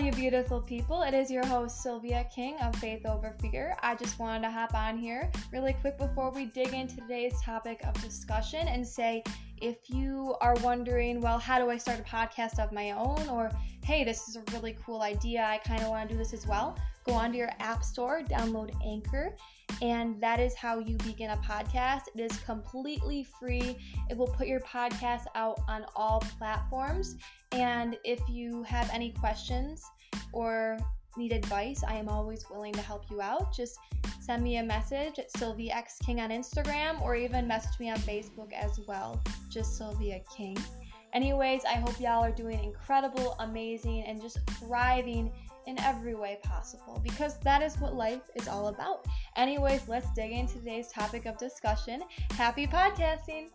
you 0.00 0.12
beautiful 0.12 0.62
people. 0.62 1.02
It 1.02 1.12
is 1.12 1.30
your 1.30 1.44
host, 1.44 1.82
Sylvia 1.82 2.26
King 2.34 2.56
of 2.60 2.74
Faith 2.76 3.04
Over 3.04 3.34
Fear. 3.40 3.76
I 3.82 3.94
just 3.94 4.18
wanted 4.18 4.42
to 4.42 4.50
hop 4.50 4.72
on 4.74 4.96
here 4.96 5.30
really 5.52 5.74
quick 5.74 5.98
before 5.98 6.30
we 6.30 6.46
dig 6.46 6.72
into 6.72 6.96
today's 6.96 7.34
topic 7.42 7.82
of 7.84 7.92
discussion 8.00 8.66
and 8.66 8.86
say 8.86 9.22
if 9.60 9.76
you 9.88 10.34
are 10.40 10.54
wondering, 10.62 11.20
well, 11.20 11.38
how 11.38 11.58
do 11.58 11.70
I 11.70 11.76
start 11.76 12.00
a 12.00 12.02
podcast 12.02 12.58
of 12.58 12.72
my 12.72 12.92
own? 12.92 13.28
Or, 13.28 13.50
hey, 13.84 14.04
this 14.04 14.28
is 14.28 14.36
a 14.36 14.42
really 14.52 14.76
cool 14.84 15.02
idea. 15.02 15.44
I 15.44 15.58
kind 15.58 15.82
of 15.82 15.88
want 15.88 16.08
to 16.08 16.14
do 16.14 16.18
this 16.18 16.32
as 16.32 16.46
well. 16.46 16.78
Go 17.06 17.12
onto 17.12 17.38
your 17.38 17.50
app 17.60 17.82
store, 17.82 18.22
download 18.22 18.74
Anchor, 18.84 19.34
and 19.80 20.20
that 20.20 20.38
is 20.38 20.54
how 20.54 20.78
you 20.78 20.96
begin 20.98 21.30
a 21.30 21.36
podcast. 21.38 22.02
It 22.14 22.20
is 22.20 22.36
completely 22.40 23.26
free. 23.38 23.78
It 24.10 24.16
will 24.16 24.28
put 24.28 24.46
your 24.46 24.60
podcast 24.60 25.24
out 25.34 25.60
on 25.66 25.86
all 25.96 26.20
platforms. 26.38 27.16
And 27.52 27.96
if 28.04 28.20
you 28.28 28.62
have 28.64 28.90
any 28.92 29.12
questions 29.12 29.82
or 30.32 30.78
need 31.16 31.32
advice, 31.32 31.82
I 31.86 31.94
am 31.94 32.08
always 32.08 32.48
willing 32.50 32.72
to 32.74 32.82
help 32.82 33.10
you 33.10 33.20
out. 33.20 33.54
Just 33.54 33.78
send 34.30 34.44
me 34.44 34.58
a 34.58 34.62
message 34.62 35.18
at 35.18 35.28
Sylvia 35.36 35.74
X 35.74 35.98
King 36.06 36.20
on 36.20 36.30
Instagram 36.30 37.02
or 37.02 37.16
even 37.16 37.48
message 37.48 37.80
me 37.80 37.90
on 37.90 37.98
Facebook 37.98 38.52
as 38.52 38.78
well. 38.86 39.20
Just 39.48 39.76
Sylvia 39.76 40.20
King. 40.36 40.56
Anyways, 41.12 41.64
I 41.64 41.72
hope 41.72 41.98
y'all 41.98 42.22
are 42.22 42.30
doing 42.30 42.62
incredible, 42.62 43.34
amazing, 43.40 44.04
and 44.04 44.22
just 44.22 44.38
thriving 44.50 45.32
in 45.66 45.80
every 45.80 46.14
way 46.14 46.38
possible 46.44 47.00
because 47.02 47.40
that 47.40 47.60
is 47.60 47.76
what 47.80 47.96
life 47.96 48.30
is 48.36 48.46
all 48.46 48.68
about. 48.68 49.04
Anyways, 49.34 49.88
let's 49.88 50.06
dig 50.14 50.30
into 50.30 50.60
today's 50.60 50.92
topic 50.92 51.26
of 51.26 51.36
discussion. 51.36 52.00
Happy 52.36 52.68
podcasting! 52.68 53.48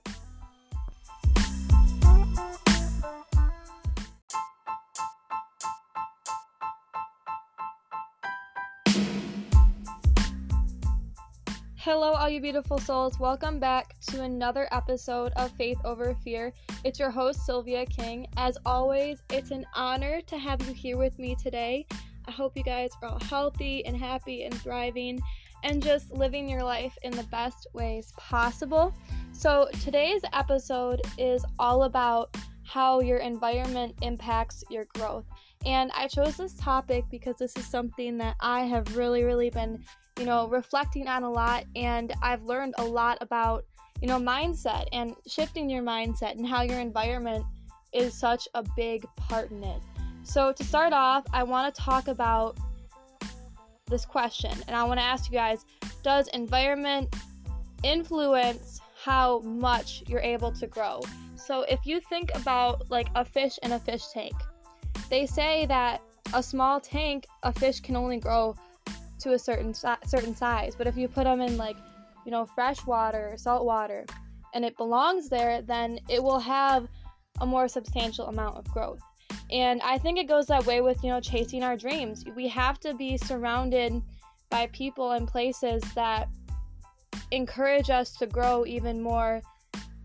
Hello, 11.86 12.14
all 12.14 12.28
you 12.28 12.42
beautiful 12.42 12.80
souls. 12.80 13.20
Welcome 13.20 13.60
back 13.60 13.94
to 14.08 14.24
another 14.24 14.68
episode 14.72 15.32
of 15.36 15.52
Faith 15.52 15.78
Over 15.86 16.16
Fear. 16.24 16.52
It's 16.84 16.98
your 16.98 17.12
host, 17.12 17.46
Sylvia 17.46 17.86
King. 17.86 18.26
As 18.38 18.58
always, 18.66 19.22
it's 19.30 19.52
an 19.52 19.68
honor 19.76 20.20
to 20.22 20.36
have 20.36 20.68
you 20.68 20.74
here 20.74 20.98
with 20.98 21.20
me 21.20 21.36
today. 21.36 21.86
I 22.28 22.32
hope 22.32 22.58
you 22.58 22.64
guys 22.64 22.90
are 23.04 23.10
all 23.10 23.20
healthy 23.20 23.86
and 23.86 23.96
happy 23.96 24.46
and 24.46 24.54
thriving 24.62 25.22
and 25.62 25.84
just 25.84 26.12
living 26.12 26.50
your 26.50 26.64
life 26.64 26.98
in 27.04 27.12
the 27.12 27.22
best 27.26 27.68
ways 27.74 28.12
possible. 28.18 28.92
So, 29.32 29.70
today's 29.84 30.22
episode 30.34 31.04
is 31.20 31.46
all 31.60 31.84
about 31.84 32.36
how 32.64 33.00
your 33.02 33.20
environment 33.20 33.94
impacts 34.02 34.64
your 34.72 34.86
growth. 34.96 35.26
And 35.68 35.92
I 35.94 36.08
chose 36.08 36.38
this 36.38 36.56
topic 36.56 37.06
because 37.12 37.38
this 37.38 37.56
is 37.56 37.68
something 37.68 38.18
that 38.18 38.38
I 38.40 38.62
have 38.62 38.98
really, 38.98 39.24
really 39.24 39.52
been 39.52 39.84
you 40.20 40.26
know, 40.26 40.48
reflecting 40.48 41.08
on 41.08 41.24
a 41.24 41.30
lot 41.30 41.66
and 41.76 42.14
I've 42.22 42.44
learned 42.44 42.76
a 42.78 42.86
lot 42.86 43.18
about, 43.22 43.66
you 44.02 44.08
know, 44.08 44.20
mindset 44.20 44.88
and 44.92 45.16
shifting 45.28 45.70
your 45.70 45.84
mindset 45.84 46.32
and 46.32 46.48
how 46.48 46.62
your 46.62 46.80
environment 46.80 47.46
is 47.94 48.14
such 48.14 48.48
a 48.54 48.64
big 48.76 49.06
part 49.18 49.52
in 49.52 49.64
it. 49.64 49.82
So, 50.24 50.52
to 50.54 50.64
start 50.64 50.94
off, 50.94 51.26
I 51.34 51.44
want 51.44 51.74
to 51.74 51.82
talk 51.82 52.08
about 52.08 52.58
this 53.88 54.06
question 54.06 54.52
and 54.68 54.76
I 54.76 54.84
want 54.84 55.00
to 55.00 55.04
ask 55.04 55.30
you 55.30 55.34
guys 55.38 55.66
Does 56.02 56.28
environment 56.30 57.16
influence 57.84 58.82
how 59.04 59.40
much 59.42 60.04
you're 60.08 60.22
able 60.22 60.52
to 60.54 60.66
grow? 60.66 61.02
So, 61.36 61.62
if 61.64 61.86
you 61.86 62.00
think 62.00 62.32
about 62.34 62.90
like 62.90 63.08
a 63.16 63.26
fish 63.26 63.60
in 63.64 63.74
a 63.74 63.80
fish 63.80 64.08
tank, 64.14 64.34
they 65.10 65.26
say 65.26 65.66
that 65.68 66.02
a 66.34 66.42
small 66.42 66.80
tank, 66.80 67.28
a 67.44 67.52
fish 67.52 67.82
can 67.82 67.96
only 67.96 68.18
grow 68.18 68.56
to 69.20 69.34
a 69.34 69.40
certain 69.40 69.74
certain 69.74 70.36
size. 70.36 70.76
But 70.76 70.88
if 70.88 70.98
you 70.98 71.08
put 71.08 71.26
them 71.26 71.42
in 71.42 71.58
like, 71.58 71.78
you 72.26 72.32
know, 72.32 72.46
fresh 72.46 72.86
water 72.86 73.36
salt 73.38 73.66
water, 73.66 74.06
and 74.54 74.64
it 74.64 74.78
belongs 74.78 75.30
there, 75.30 75.62
then 75.62 76.00
it 76.10 76.24
will 76.24 76.40
have 76.40 76.88
a 77.42 77.46
more 77.46 77.68
substantial 77.68 78.28
amount 78.28 78.58
of 78.58 78.66
growth. 78.72 79.02
And 79.52 79.82
I 79.82 79.98
think 79.98 80.18
it 80.18 80.28
goes 80.28 80.48
that 80.48 80.66
way 80.66 80.82
with, 80.82 81.04
you 81.04 81.10
know, 81.10 81.20
chasing 81.20 81.62
our 81.62 81.78
dreams. 81.78 82.24
We 82.36 82.48
have 82.48 82.80
to 82.80 82.94
be 82.94 83.18
surrounded 83.18 84.02
by 84.50 84.68
people 84.68 85.12
and 85.12 85.28
places 85.28 85.84
that 85.94 86.30
encourage 87.32 87.90
us 87.90 88.16
to 88.18 88.28
grow 88.28 88.66
even 88.66 89.02
more 89.02 89.42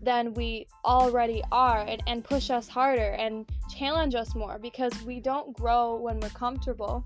than 0.01 0.33
we 0.33 0.67
already 0.83 1.43
are 1.51 1.81
and, 1.87 2.01
and 2.07 2.23
push 2.23 2.49
us 2.49 2.67
harder 2.67 3.11
and 3.11 3.47
challenge 3.69 4.15
us 4.15 4.35
more 4.35 4.57
because 4.59 4.91
we 5.03 5.19
don't 5.19 5.55
grow 5.55 5.95
when 5.95 6.19
we're 6.19 6.29
comfortable 6.29 7.05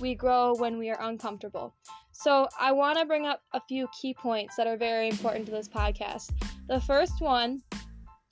we 0.00 0.14
grow 0.14 0.54
when 0.54 0.78
we 0.78 0.90
are 0.90 1.00
uncomfortable. 1.00 1.74
So, 2.12 2.48
I 2.58 2.72
want 2.72 2.98
to 2.98 3.04
bring 3.04 3.26
up 3.26 3.42
a 3.52 3.60
few 3.68 3.88
key 4.00 4.14
points 4.14 4.56
that 4.56 4.66
are 4.66 4.76
very 4.76 5.08
important 5.08 5.46
to 5.46 5.52
this 5.52 5.68
podcast. 5.68 6.32
The 6.68 6.80
first 6.80 7.20
one 7.20 7.62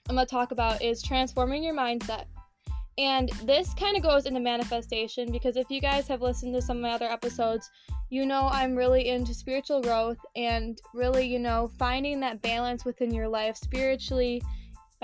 I'm 0.08 0.14
going 0.14 0.26
to 0.26 0.30
talk 0.30 0.52
about 0.52 0.82
is 0.82 1.02
transforming 1.02 1.64
your 1.64 1.74
mindset. 1.74 2.24
And 2.98 3.28
this 3.44 3.74
kind 3.74 3.96
of 3.96 4.02
goes 4.02 4.24
into 4.24 4.40
manifestation 4.40 5.30
because 5.30 5.56
if 5.56 5.70
you 5.70 5.80
guys 5.80 6.08
have 6.08 6.22
listened 6.22 6.54
to 6.54 6.62
some 6.62 6.78
of 6.78 6.82
my 6.82 6.92
other 6.92 7.10
episodes, 7.10 7.70
you 8.08 8.24
know 8.24 8.48
I'm 8.50 8.74
really 8.74 9.08
into 9.08 9.34
spiritual 9.34 9.82
growth 9.82 10.18
and 10.34 10.78
really, 10.94 11.26
you 11.26 11.38
know, 11.38 11.70
finding 11.78 12.20
that 12.20 12.40
balance 12.40 12.84
within 12.84 13.12
your 13.12 13.28
life 13.28 13.56
spiritually, 13.56 14.40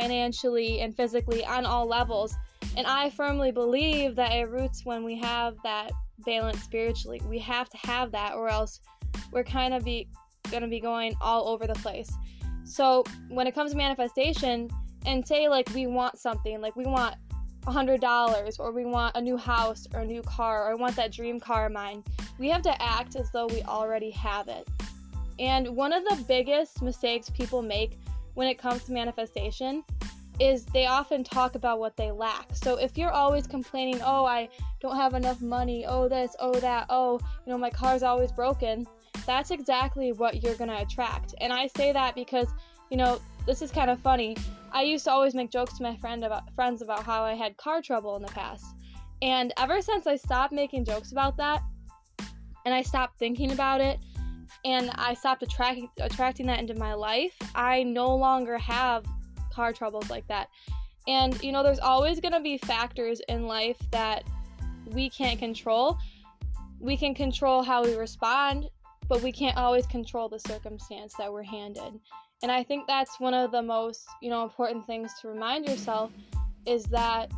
financially, 0.01 0.81
and 0.81 0.97
physically 0.97 1.45
on 1.45 1.67
all 1.67 1.87
levels. 1.87 2.35
And 2.77 2.87
I 2.87 3.11
firmly 3.11 3.51
believe 3.51 4.17
that 4.17 4.33
it 4.33 4.49
roots 4.49 4.87
when 4.87 5.05
we 5.05 5.19
have 5.19 5.57
that 5.65 5.93
balance 6.25 6.63
spiritually. 6.63 7.21
We 7.27 7.39
have 7.41 7.69
to 7.71 7.77
have 7.79 8.13
that, 8.13 8.35
or 8.35 8.49
else 8.49 8.81
we're 9.33 9.45
kind 9.45 9.75
of 9.75 9.85
be 9.85 10.09
gonna 10.51 10.69
be 10.69 10.81
going 10.81 11.15
all 11.21 11.49
over 11.49 11.67
the 11.67 11.75
place. 11.75 12.11
So 12.65 13.05
when 13.29 13.47
it 13.47 13.55
comes 13.55 13.73
to 13.73 13.77
manifestation, 13.77 14.71
and 15.07 15.27
say 15.27 15.49
like 15.49 15.69
we 15.75 15.87
want 15.87 16.19
something, 16.19 16.61
like 16.61 16.77
we 16.77 16.85
want 16.85 17.17
a 17.67 17.73
hundred 17.73 18.01
dollars, 18.01 18.59
or 18.59 18.73
we 18.73 18.85
want 18.85 19.17
a 19.17 19.21
new 19.21 19.37
house 19.37 19.87
or 19.95 20.01
a 20.01 20.05
new 20.05 20.23
car, 20.23 20.67
or 20.67 20.71
I 20.71 20.75
want 20.75 20.97
that 20.97 21.13
dream 21.13 21.41
car 21.41 21.67
of 21.67 21.73
mine, 21.73 22.03
we 22.39 22.49
have 22.49 22.63
to 22.63 22.83
act 22.83 23.17
as 23.17 23.31
though 23.31 23.47
we 23.47 23.63
already 23.63 24.11
have 24.11 24.49
it. 24.49 24.69
And 25.39 25.69
one 25.77 25.93
of 25.93 26.05
the 26.05 26.25
biggest 26.29 26.83
mistakes 26.83 27.31
people 27.31 27.63
make 27.63 27.99
when 28.35 28.49
it 28.49 28.59
comes 28.59 28.85
to 28.85 28.93
manifestation 28.93 29.85
is 30.41 30.65
they 30.67 30.87
often 30.87 31.23
talk 31.23 31.55
about 31.55 31.79
what 31.79 31.97
they 31.97 32.11
lack. 32.11 32.49
So 32.55 32.77
if 32.77 32.97
you're 32.97 33.11
always 33.11 33.47
complaining, 33.47 34.01
oh, 34.05 34.25
I 34.25 34.49
don't 34.81 34.97
have 34.97 35.15
enough 35.15 35.41
money, 35.41 35.85
oh, 35.87 36.09
this, 36.09 36.35
oh, 36.41 36.55
that, 36.61 36.87
oh, 36.89 37.21
you 37.47 37.53
know, 37.53 37.59
my 37.59 37.71
car's 37.71 38.03
always 38.03 38.33
broken, 38.33 38.87
that's 39.27 39.51
exactly 39.51 40.13
what 40.13 40.43
you're 40.43 40.55
going 40.55 40.71
to 40.71 40.81
attract. 40.81 41.35
And 41.41 41.53
I 41.53 41.69
say 41.69 41.93
that 41.93 42.15
because, 42.15 42.49
you 42.91 42.97
know, 42.97 43.21
this 43.47 43.63
is 43.63 43.71
kind 43.71 43.91
of 43.91 44.01
funny. 44.01 44.37
I 44.73 44.83
used 44.83 45.05
to 45.05 45.11
always 45.11 45.35
make 45.35 45.51
jokes 45.51 45.77
to 45.79 45.83
my 45.83 45.97
friend 45.97 46.25
about 46.25 46.53
friends 46.55 46.83
about 46.83 47.05
how 47.05 47.23
I 47.23 47.35
had 47.35 47.57
car 47.57 47.83
trouble 47.83 48.17
in 48.17 48.23
the 48.23 48.29
past. 48.29 48.65
And 49.21 49.53
ever 49.59 49.81
since 49.83 50.07
I 50.07 50.17
stopped 50.17 50.53
making 50.53 50.85
jokes 50.85 51.13
about 51.13 51.37
that 51.37 51.63
and 52.65 52.75
I 52.75 52.83
stopped 52.83 53.19
thinking 53.19 53.53
about 53.53 53.81
it 53.81 54.01
and 54.65 54.91
I 54.95 55.15
stopped 55.15 55.43
attracting 55.43 55.89
attracting 56.01 56.47
that 56.47 56.59
into 56.59 56.75
my 56.75 56.95
life, 56.95 57.35
I 57.55 57.83
no 57.83 58.15
longer 58.15 58.59
have 58.59 59.05
car 59.53 59.73
troubles 59.73 60.11
like 60.11 60.27
that. 60.29 60.49
And 61.07 61.41
you 61.43 61.53
know, 61.53 61.63
there's 61.63 61.79
always 61.79 62.21
going 62.21 62.33
to 62.33 62.41
be 62.41 62.59
factors 62.59 63.21
in 63.29 63.47
life 63.47 63.79
that 63.91 64.25
we 64.87 65.11
can't 65.11 65.39
control. 65.39 65.99
We 66.81 66.97
can 66.97 67.15
control 67.15 67.63
how 67.63 67.85
we 67.85 67.95
respond, 67.95 68.69
but 69.09 69.23
we 69.23 69.33
can't 69.33 69.57
always 69.57 69.87
control 69.87 70.29
the 70.29 70.41
circumstance 70.41 71.15
that 71.19 71.33
we're 71.33 71.43
handed. 71.43 72.01
And 72.43 72.51
I 72.51 72.65
think 72.65 72.87
that's 72.87 73.21
one 73.21 73.35
of 73.35 73.53
the 73.53 73.63
most, 73.63 74.05
you 74.21 74.31
know, 74.31 74.43
important 74.43 74.85
things 74.87 75.13
to 75.21 75.29
remind 75.29 75.69
yourself 75.69 76.11
is 76.67 76.85
that 76.85 77.31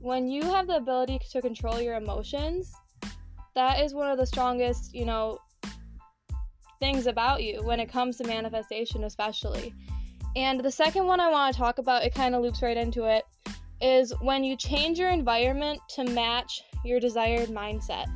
when 0.00 0.28
you 0.28 0.42
have 0.42 0.66
the 0.66 0.76
ability 0.76 1.20
to 1.30 1.42
control 1.42 1.80
your 1.80 1.96
emotions, 1.96 2.72
that 3.54 3.80
is 3.80 3.94
one 3.94 4.10
of 4.10 4.18
the 4.18 4.26
strongest, 4.26 4.94
you 4.94 5.04
know, 5.04 5.38
things 6.78 7.06
about 7.06 7.42
you 7.42 7.62
when 7.62 7.80
it 7.80 7.90
comes 7.90 8.16
to 8.18 8.24
manifestation 8.24 9.04
especially. 9.04 9.74
And 10.36 10.60
the 10.60 10.70
second 10.70 11.06
one 11.06 11.18
I 11.18 11.30
want 11.30 11.54
to 11.54 11.58
talk 11.58 11.78
about, 11.78 12.04
it 12.04 12.14
kind 12.14 12.34
of 12.34 12.42
loops 12.42 12.60
right 12.60 12.76
into 12.76 13.04
it, 13.04 13.24
is 13.80 14.12
when 14.20 14.44
you 14.44 14.54
change 14.54 14.98
your 14.98 15.08
environment 15.08 15.80
to 15.94 16.04
match 16.04 16.62
your 16.84 17.00
desired 17.00 17.48
mindset. 17.48 18.06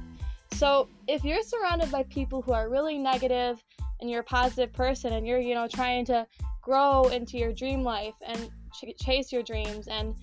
So, 0.53 0.89
if 1.09 1.25
you're 1.25 1.43
surrounded 1.43 1.91
by 1.91 2.03
people 2.05 2.43
who 2.43 2.53
are 2.53 2.69
really 2.69 2.99
negative 2.99 3.63
and 4.01 4.11
you're 4.11 4.21
a 4.21 4.25
positive 4.25 4.73
person 4.75 5.15
and 5.15 5.27
you're, 5.27 5.41
you 5.41 5.55
know, 5.55 5.67
trying 5.67 6.05
to 6.07 6.27
grow 6.61 7.05
into 7.05 7.39
your 7.39 7.55
dream 7.55 7.83
life 7.83 8.15
and 8.27 8.51
ch- 8.75 9.03
chase 9.03 9.33
your 9.33 9.43
dreams 9.43 9.89
and, 9.89 10.15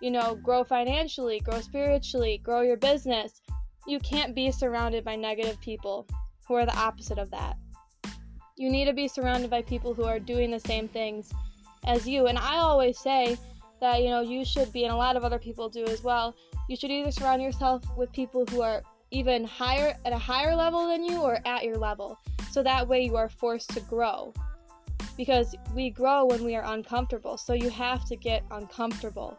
you 0.00 0.10
know, 0.10 0.34
grow 0.42 0.64
financially, 0.64 1.38
grow 1.38 1.60
spiritually, 1.60 2.40
grow 2.42 2.62
your 2.62 2.76
business, 2.76 3.40
you 3.86 4.00
can't 4.00 4.34
be 4.34 4.50
surrounded 4.50 5.04
by 5.04 5.14
negative 5.14 5.60
people 5.60 6.08
who 6.48 6.54
are 6.54 6.66
the 6.66 6.76
opposite 6.76 7.18
of 7.18 7.30
that. 7.30 7.56
You 8.56 8.70
need 8.70 8.86
to 8.86 8.94
be 8.94 9.06
surrounded 9.06 9.50
by 9.50 9.62
people 9.62 9.92
who 9.92 10.04
are 10.04 10.18
doing 10.18 10.50
the 10.50 10.60
same 10.60 10.88
things 10.88 11.32
as 11.86 12.08
you. 12.08 12.26
And 12.26 12.38
I 12.38 12.56
always 12.56 12.98
say 12.98 13.36
that, 13.80 14.02
you 14.02 14.08
know, 14.08 14.22
you 14.22 14.44
should 14.44 14.72
be, 14.72 14.84
and 14.84 14.92
a 14.92 14.96
lot 14.96 15.16
of 15.16 15.24
other 15.24 15.38
people 15.38 15.68
do 15.68 15.84
as 15.84 16.02
well, 16.02 16.34
you 16.68 16.76
should 16.76 16.90
either 16.90 17.10
surround 17.10 17.42
yourself 17.42 17.82
with 17.96 18.10
people 18.12 18.46
who 18.46 18.62
are 18.62 18.82
even 19.10 19.44
higher 19.44 19.94
at 20.04 20.12
a 20.12 20.18
higher 20.18 20.56
level 20.56 20.88
than 20.88 21.04
you 21.04 21.20
or 21.20 21.38
at 21.44 21.64
your 21.64 21.76
level. 21.76 22.18
So 22.50 22.62
that 22.62 22.88
way 22.88 23.04
you 23.04 23.16
are 23.16 23.28
forced 23.28 23.70
to 23.74 23.80
grow. 23.80 24.32
Because 25.18 25.54
we 25.74 25.90
grow 25.90 26.24
when 26.24 26.42
we 26.42 26.56
are 26.56 26.64
uncomfortable. 26.64 27.36
So 27.36 27.52
you 27.52 27.68
have 27.70 28.06
to 28.06 28.16
get 28.16 28.42
uncomfortable. 28.50 29.38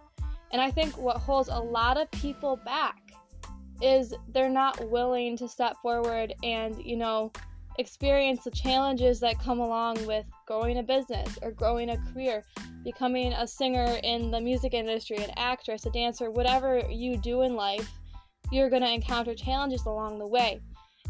And 0.51 0.61
I 0.61 0.71
think 0.71 0.97
what 0.97 1.17
holds 1.17 1.49
a 1.49 1.59
lot 1.59 1.97
of 1.97 2.09
people 2.11 2.55
back 2.63 3.01
is 3.81 4.13
they're 4.33 4.49
not 4.49 4.89
willing 4.89 5.37
to 5.37 5.47
step 5.47 5.75
forward 5.81 6.33
and, 6.43 6.83
you 6.83 6.95
know, 6.95 7.31
experience 7.77 8.43
the 8.43 8.51
challenges 8.51 9.19
that 9.19 9.39
come 9.39 9.59
along 9.59 10.05
with 10.05 10.25
growing 10.45 10.77
a 10.77 10.83
business 10.83 11.37
or 11.41 11.51
growing 11.51 11.89
a 11.89 11.97
career, 12.11 12.43
becoming 12.83 13.33
a 13.33 13.47
singer 13.47 13.99
in 14.03 14.31
the 14.31 14.41
music 14.41 14.73
industry, 14.73 15.17
an 15.17 15.31
actress, 15.37 15.85
a 15.85 15.89
dancer, 15.91 16.31
whatever 16.31 16.81
you 16.89 17.17
do 17.17 17.41
in 17.41 17.55
life, 17.55 17.91
you're 18.51 18.69
going 18.69 18.81
to 18.81 18.91
encounter 18.91 19.35
challenges 19.35 19.85
along 19.85 20.19
the 20.19 20.27
way. 20.27 20.59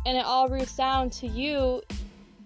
And 0.06 0.18
it 0.18 0.26
all 0.26 0.48
roots 0.50 0.76
down 0.76 1.10
to 1.12 1.28
you 1.28 1.82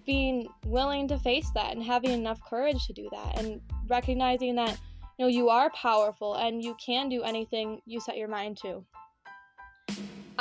being 0.04 0.48
willing 0.66 1.08
to 1.08 1.18
face 1.18 1.50
that 1.54 1.72
and 1.72 1.82
having 1.82 2.10
enough 2.10 2.40
courage 2.48 2.86
to 2.86 2.92
do 2.92 3.08
that 3.12 3.38
and 3.38 3.60
recognizing 3.88 4.56
that 4.56 4.78
you 5.18 5.24
know 5.24 5.28
you 5.28 5.48
are 5.48 5.70
powerful 5.70 6.34
and 6.34 6.62
you 6.62 6.76
can 6.84 7.08
do 7.08 7.22
anything 7.22 7.80
you 7.86 8.00
set 8.00 8.16
your 8.16 8.28
mind 8.28 8.58
to. 8.58 8.84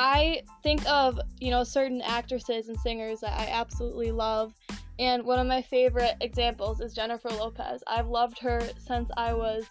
I 0.04 0.42
think 0.64 0.84
of, 0.90 1.20
you 1.40 1.52
know, 1.52 1.64
certain 1.64 2.02
actresses 2.02 2.70
and 2.70 2.80
singers 2.80 3.20
that 3.20 3.40
I 3.40 3.52
absolutely 3.52 4.12
love. 4.12 4.52
And 4.98 5.24
one 5.24 5.38
of 5.38 5.46
my 5.46 5.62
favorite 5.62 6.16
examples 6.22 6.82
is 6.82 6.96
Jennifer 6.96 7.30
Lopez. 7.30 7.84
I've 7.86 8.08
loved 8.08 8.40
her 8.40 8.62
since 8.80 9.12
I 9.16 9.34
was 9.34 9.64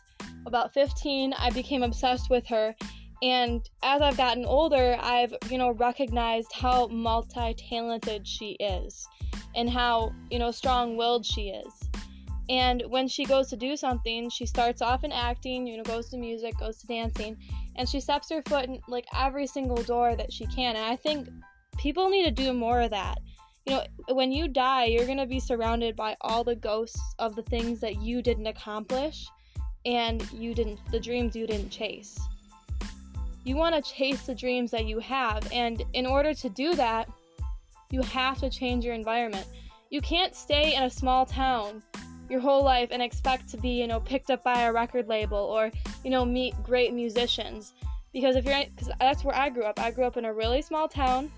about 0.47 0.73
15. 0.73 1.35
I 1.37 1.51
became 1.51 1.83
obsessed 1.83 2.31
with 2.31 2.47
her. 2.47 2.77
And 3.25 3.69
as 3.83 4.03
I've 4.03 4.17
gotten 4.17 4.45
older, 4.45 4.97
I've, 5.01 5.35
you 5.51 5.59
know, 5.59 5.73
recognized 5.73 6.53
how 6.53 6.87
multi 6.87 7.53
talented 7.55 8.25
she 8.25 8.53
is 8.61 9.09
and 9.57 9.69
how, 9.69 10.13
you 10.31 10.39
know, 10.39 10.53
strong 10.53 10.97
willed 10.97 11.27
she 11.27 11.49
is. 11.49 11.91
And 12.49 12.85
when 12.89 13.09
she 13.09 13.25
goes 13.25 13.49
to 13.49 13.57
do 13.57 13.77
something, 13.77 14.31
she 14.31 14.47
starts 14.47 14.81
off 14.81 15.03
in 15.03 15.11
acting, 15.11 15.67
you 15.67 15.77
know, 15.77 15.83
goes 15.83 16.09
to 16.11 16.17
music, 16.17 16.57
goes 16.59 16.79
to 16.79 16.87
dancing, 16.87 17.37
and 17.77 17.89
she 17.89 18.01
steps 18.01 18.31
her 18.31 18.43
foot 18.43 18.67
in 18.67 18.81
like 18.89 19.07
every 19.15 19.47
single 19.47 19.83
door 19.83 20.15
that 20.17 20.33
she 20.33 20.47
can. 20.47 20.77
And 20.77 20.85
I 20.85 20.97
think 20.97 21.29
people 21.79 22.09
need 22.09 22.25
to 22.25 22.31
do 22.31 22.53
more 22.53 22.81
of 22.81 22.91
that. 22.91 23.19
You 23.67 23.77
know, 23.77 23.85
when 24.15 24.33
you 24.33 24.49
die, 24.49 24.87
you're 24.87 25.07
going 25.07 25.19
to 25.19 25.27
be 25.27 25.41
surrounded 25.41 25.95
by 25.95 26.17
all 26.21 26.45
the 26.45 26.57
ghosts 26.57 27.01
of 27.19 27.37
the 27.37 27.43
things 27.43 27.81
that 27.81 28.01
you 28.01 28.23
didn't 28.23 28.47
accomplish 28.47 29.27
and 29.87 30.31
you 30.33 30.55
didn't 30.55 30.79
the 30.91 31.01
dreams 31.01 31.35
you 31.37 31.47
didn't 31.47 31.71
chase. 31.71 32.19
You 33.45 33.57
want 33.57 33.75
to 33.75 33.93
chase 33.93 34.27
the 34.27 34.35
dreams 34.35 34.71
that 34.71 34.85
you 34.85 34.99
have, 34.99 35.51
and 35.51 35.83
in 35.95 36.05
order 36.05 36.35
to 36.35 36.49
do 36.51 36.75
that, 36.75 37.09
you 37.91 38.03
have 38.03 38.39
to 38.41 38.51
change 38.51 38.85
your 38.85 38.95
environment. 38.95 39.47
You 39.89 40.01
can't 40.03 40.35
stay 40.35 40.75
in 40.75 40.83
a 40.83 40.91
small 40.91 41.25
town 41.25 41.83
your 42.31 42.41
whole 42.41 42.63
life 42.63 42.89
and 42.93 43.03
expect 43.03 43.49
to 43.51 43.57
be, 43.57 43.71
you 43.71 43.87
know, 43.87 44.01
picked 44.01 44.31
up 44.31 44.45
by 44.45 44.63
a 44.63 44.73
record 44.73 45.09
label 45.09 45.39
or, 45.39 45.71
you 46.05 46.11
know, 46.11 46.25
meet 46.25 46.55
great 46.63 46.95
musicians. 46.95 47.73
Because 48.13 48.37
if 48.37 48.45
you're, 48.45 48.65
because 48.75 48.93
that's 49.01 49.25
where 49.25 49.35
I 49.35 49.51
grew 49.51 49.65
up. 49.65 49.81
I 49.81 49.91
grew 49.91 50.05
up 50.05 50.17
in 50.17 50.25
a 50.25 50.33
really 50.33 50.63
small 50.63 50.89
town, 50.89 51.31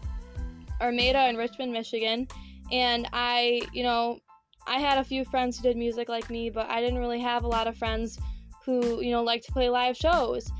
Armada 0.81 1.29
in 1.29 1.37
Richmond, 1.37 1.73
Michigan, 1.73 2.29
and 2.71 3.09
I, 3.13 3.63
you 3.73 3.83
know, 3.83 4.21
I 4.67 4.79
had 4.79 4.99
a 4.99 5.05
few 5.05 5.25
friends 5.25 5.57
who 5.57 5.65
did 5.65 5.77
music 5.77 6.09
like 6.09 6.31
me, 6.31 6.51
but 6.51 6.71
I 6.71 6.81
didn't 6.81 6.99
really 6.99 7.21
have 7.21 7.45
a 7.45 7.49
lot 7.49 7.67
of 7.67 7.77
friends 7.77 8.19
who, 8.65 9.03
you 9.03 9.11
know, 9.11 9.23
like 9.23 9.43
to 9.43 9.53
play 9.53 9.69
live 9.69 9.97
shows 9.97 10.51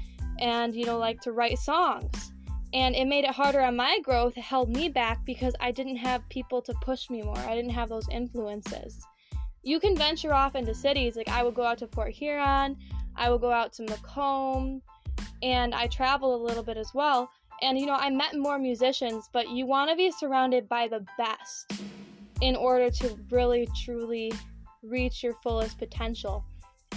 and, 0.41 0.75
you 0.75 0.85
know, 0.87 0.99
like 0.99 1.21
to 1.21 1.33
write 1.33 1.59
songs. 1.59 2.33
And 2.75 2.97
it 2.97 3.07
made 3.07 3.25
it 3.25 3.31
harder 3.31 3.61
on 3.61 3.77
my 3.77 3.99
growth, 4.03 4.37
it 4.37 4.43
held 4.43 4.75
me 4.75 4.89
back 4.89 5.25
because 5.27 5.55
I 5.61 5.73
didn't 5.73 5.97
have 5.97 6.27
people 6.31 6.63
to 6.63 6.75
push 6.81 7.11
me 7.11 7.23
more. 7.23 7.39
I 7.39 7.55
didn't 7.55 7.71
have 7.71 7.91
those 7.91 8.09
influences 8.09 9.07
you 9.63 9.79
can 9.79 9.97
venture 9.97 10.35
off 10.35 10.55
into 10.55 10.75
cities. 10.75 11.17
Like 11.17 11.29
I 11.29 11.43
will 11.43 11.53
go 11.53 11.63
out 11.65 11.79
to 11.79 11.87
Port 11.87 12.13
Huron, 12.13 12.77
I 13.17 13.31
will 13.31 13.39
go 13.39 13.51
out 13.51 13.73
to 13.75 13.83
Macomb, 13.83 14.83
and 15.43 15.75
I 15.75 15.87
travel 15.87 16.35
a 16.35 16.41
little 16.45 16.63
bit 16.63 16.77
as 16.77 16.91
well. 16.95 17.31
And 17.61 17.79
you 17.79 17.87
know, 17.87 17.95
I 17.95 18.11
met 18.11 18.37
more 18.37 18.59
musicians, 18.59 19.29
but 19.33 19.51
you 19.51 19.67
want 19.67 19.91
to 19.91 19.97
be 19.97 20.11
surrounded 20.11 20.69
by 20.69 20.89
the 20.89 21.05
best 21.17 21.81
in 22.41 22.57
order 22.57 22.91
to 22.91 23.19
really 23.31 23.69
truly 23.85 24.33
reach 24.83 25.23
your 25.23 25.35
fullest 25.43 25.79
potential. 25.79 26.45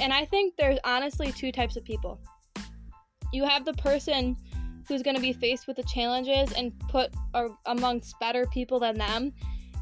And 0.01 0.11
I 0.11 0.25
think 0.25 0.55
there's 0.57 0.79
honestly 0.83 1.31
two 1.31 1.51
types 1.51 1.77
of 1.77 1.83
people. 1.83 2.19
You 3.31 3.45
have 3.45 3.63
the 3.63 3.73
person 3.73 4.35
who's 4.87 5.03
going 5.03 5.15
to 5.15 5.21
be 5.21 5.33
faced 5.33 5.67
with 5.67 5.77
the 5.77 5.83
challenges 5.83 6.51
and 6.53 6.77
put 6.89 7.13
amongst 7.65 8.19
better 8.19 8.45
people 8.47 8.79
than 8.79 8.97
them 8.97 9.33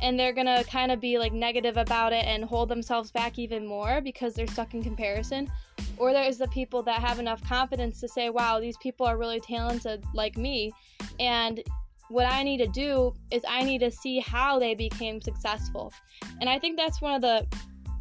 and 0.03 0.19
they're 0.19 0.33
gonna 0.33 0.65
kind 0.65 0.91
of 0.91 0.99
be 0.99 1.17
like 1.17 1.31
negative 1.31 1.77
about 1.77 2.11
it 2.11 2.25
and 2.25 2.43
hold 2.43 2.67
themselves 2.67 3.09
back 3.09 3.39
even 3.39 3.65
more 3.65 4.01
because 4.01 4.33
they're 4.33 4.45
stuck 4.47 4.73
in 4.73 4.83
comparison. 4.83 5.49
Or 5.97 6.11
there's 6.11 6.37
the 6.37 6.49
people 6.49 6.83
that 6.83 6.99
have 6.99 7.19
enough 7.19 7.41
confidence 7.47 8.01
to 8.01 8.09
say, 8.09 8.29
wow, 8.29 8.59
these 8.59 8.75
people 8.77 9.05
are 9.05 9.17
really 9.17 9.39
talented 9.39 10.03
like 10.13 10.37
me. 10.37 10.73
And 11.21 11.63
what 12.09 12.25
I 12.25 12.43
need 12.43 12.57
to 12.57 12.67
do 12.67 13.13
is 13.31 13.43
I 13.47 13.63
need 13.63 13.79
to 13.79 13.89
see 13.89 14.19
how 14.19 14.59
they 14.59 14.75
became 14.75 15.21
successful. 15.21 15.93
And 16.41 16.49
I 16.49 16.59
think 16.59 16.75
that's 16.75 17.01
one 17.01 17.15
of 17.15 17.21
the 17.21 17.47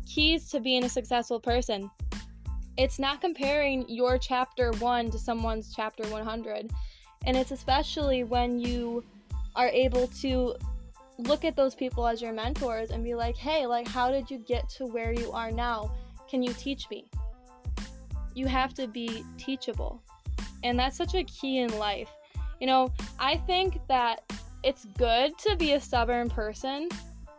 keys 0.05 0.51
to 0.51 0.59
being 0.59 0.83
a 0.85 0.89
successful 0.89 1.39
person. 1.39 1.89
It's 2.77 2.99
not 2.99 3.21
comparing 3.21 3.89
your 3.89 4.19
chapter 4.19 4.73
1 4.73 5.13
to 5.13 5.19
someone's 5.19 5.73
chapter 5.73 6.03
100. 6.09 6.73
And 7.27 7.37
it's 7.37 7.53
especially 7.53 8.25
when 8.25 8.59
you 8.59 9.05
are 9.55 9.69
able 9.69 10.09
to 10.09 10.57
look 11.23 11.45
at 11.45 11.57
those 11.57 11.75
people 11.75 12.07
as 12.07 12.21
your 12.21 12.33
mentors 12.33 12.91
and 12.91 13.05
be 13.05 13.15
like, 13.15 13.37
hey, 13.37 13.67
like, 13.67 13.89
how 13.89 14.11
did 14.11 14.31
you 14.31 14.39
get 14.39 14.69
to 14.71 14.87
where 14.87 15.13
you 15.13 15.33
are 15.33 15.51
now? 15.51 15.91
Can 16.29 16.43
you 16.43 16.53
teach 16.55 16.89
me? 16.91 17.07
You 18.35 18.47
have 18.47 18.75
to 18.75 18.87
be 18.87 19.25
teachable. 19.37 20.03
And 20.65 20.79
that's 20.79 20.97
such 20.97 21.15
a 21.15 21.25
key 21.25 21.59
in 21.59 21.77
life. 21.79 22.11
You 22.61 22.67
know, 22.67 22.93
I 23.19 23.37
think 23.39 23.79
that 23.89 24.23
it's 24.63 24.87
good 24.97 25.37
to 25.39 25.57
be 25.57 25.73
a 25.73 25.81
stubborn 25.81 26.31
person 26.31 26.89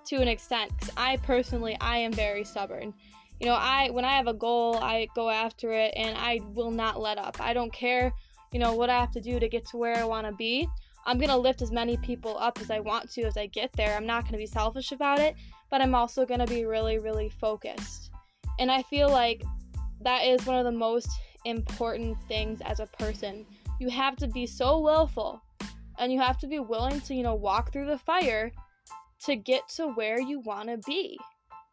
to 0.06 0.18
an 0.18 0.28
extent 0.28 0.78
cuz 0.80 0.92
I 0.98 1.18
personally 1.18 1.78
I 1.80 1.98
am 1.98 2.12
very 2.12 2.44
stubborn. 2.44 2.94
You 3.40 3.48
know, 3.48 3.56
I 3.56 3.90
when 3.92 4.06
I 4.06 4.12
have 4.12 4.28
a 4.28 4.34
goal, 4.34 4.78
I 4.78 5.08
go 5.16 5.30
after 5.30 5.72
it 5.72 5.94
and 5.96 6.18
I 6.18 6.42
will 6.54 6.72
not 6.72 7.00
let 7.00 7.18
up. 7.18 7.38
I 7.40 7.54
don't 7.54 7.72
care, 7.72 8.14
you 8.52 8.60
know, 8.60 8.74
what 8.74 8.90
I 8.90 9.00
have 9.00 9.12
to 9.12 9.22
do 9.22 9.40
to 9.40 9.48
get 9.48 9.66
to 9.68 9.78
where 9.78 9.98
I 9.98 10.04
want 10.04 10.28
to 10.28 10.34
be. 10.34 10.68
I'm 11.06 11.18
going 11.18 11.30
to 11.30 11.38
lift 11.38 11.62
as 11.62 11.72
many 11.72 11.98
people 11.98 12.38
up 12.38 12.60
as 12.62 12.72
I 12.72 12.80
want 12.80 13.12
to 13.12 13.24
as 13.24 13.36
I 13.36 13.48
get 13.48 13.72
there. 13.74 13.96
I'm 13.96 14.06
not 14.06 14.24
going 14.24 14.34
to 14.34 14.38
be 14.38 14.46
selfish 14.46 14.92
about 14.92 15.20
it, 15.20 15.36
but 15.70 15.82
I'm 15.82 15.96
also 15.96 16.26
going 16.26 16.40
to 16.40 16.48
be 16.48 16.66
really, 16.66 16.98
really 16.98 17.30
focused. 17.30 18.10
And 18.60 18.72
I 18.72 18.84
feel 18.84 19.10
like 19.10 19.44
that 20.02 20.26
is 20.26 20.46
one 20.46 20.58
of 20.58 20.66
the 20.66 20.72
most 20.72 21.10
important 21.46 22.18
things 22.28 22.62
as 22.62 22.80
a 22.80 22.86
person. 22.86 23.46
You 23.80 23.90
have 23.90 24.16
to 24.18 24.28
be 24.28 24.46
so 24.46 24.80
willful 24.80 25.42
and 26.00 26.12
you 26.12 26.20
have 26.22 26.38
to 26.40 26.48
be 26.48 26.60
willing 26.60 27.02
to, 27.02 27.14
you 27.14 27.24
know, 27.24 27.36
walk 27.36 27.74
through 27.74 27.88
the 27.88 27.98
fire 27.98 28.52
to 29.26 29.36
get 29.36 29.68
to 29.76 29.88
where 29.88 30.22
you 30.22 30.40
want 30.40 30.70
to 30.70 30.78
be. 30.86 31.18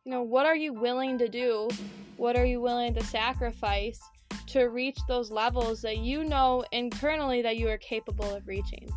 You 0.04 0.12
know, 0.12 0.22
what 0.22 0.46
are 0.46 0.56
you 0.56 0.72
willing 0.72 1.18
to 1.18 1.28
do? 1.28 1.68
What 2.16 2.37
are 2.37 2.46
you 2.46 2.60
willing 2.60 2.94
to 2.94 3.04
sacrifice 3.04 4.00
to 4.49 4.64
reach 4.64 4.99
those 5.06 5.30
levels 5.30 5.82
that 5.82 5.99
you 5.99 6.25
know 6.25 6.64
internally 6.72 7.42
that 7.42 7.56
you 7.56 7.68
are 7.68 7.78
capable 7.78 8.34
of 8.34 8.49
reaching? 8.49 8.88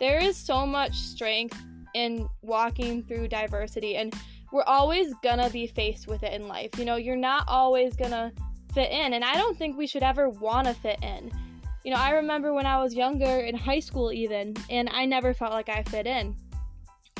There 0.00 0.18
is 0.18 0.36
so 0.36 0.66
much 0.66 0.94
strength 0.94 1.60
in 1.94 2.28
walking 2.42 3.02
through 3.02 3.28
diversity 3.28 3.96
and 3.96 4.14
we're 4.52 4.64
always 4.64 5.12
gonna 5.22 5.50
be 5.50 5.66
faced 5.66 6.06
with 6.06 6.22
it 6.22 6.32
in 6.32 6.48
life. 6.48 6.70
You 6.78 6.84
know, 6.84 6.96
you're 6.96 7.16
not 7.16 7.44
always 7.48 7.96
gonna 7.96 8.32
fit 8.72 8.90
in, 8.90 9.12
and 9.12 9.24
I 9.24 9.34
don't 9.34 9.58
think 9.58 9.76
we 9.76 9.86
should 9.86 10.02
ever 10.02 10.28
wanna 10.28 10.74
fit 10.74 10.98
in. 11.02 11.30
You 11.84 11.92
know, 11.92 12.00
I 12.00 12.12
remember 12.12 12.52
when 12.52 12.66
I 12.66 12.82
was 12.82 12.94
younger, 12.94 13.40
in 13.40 13.54
high 13.54 13.80
school 13.80 14.12
even, 14.12 14.54
and 14.70 14.88
I 14.92 15.04
never 15.04 15.34
felt 15.34 15.52
like 15.52 15.68
I 15.68 15.82
fit 15.84 16.06
in. 16.06 16.34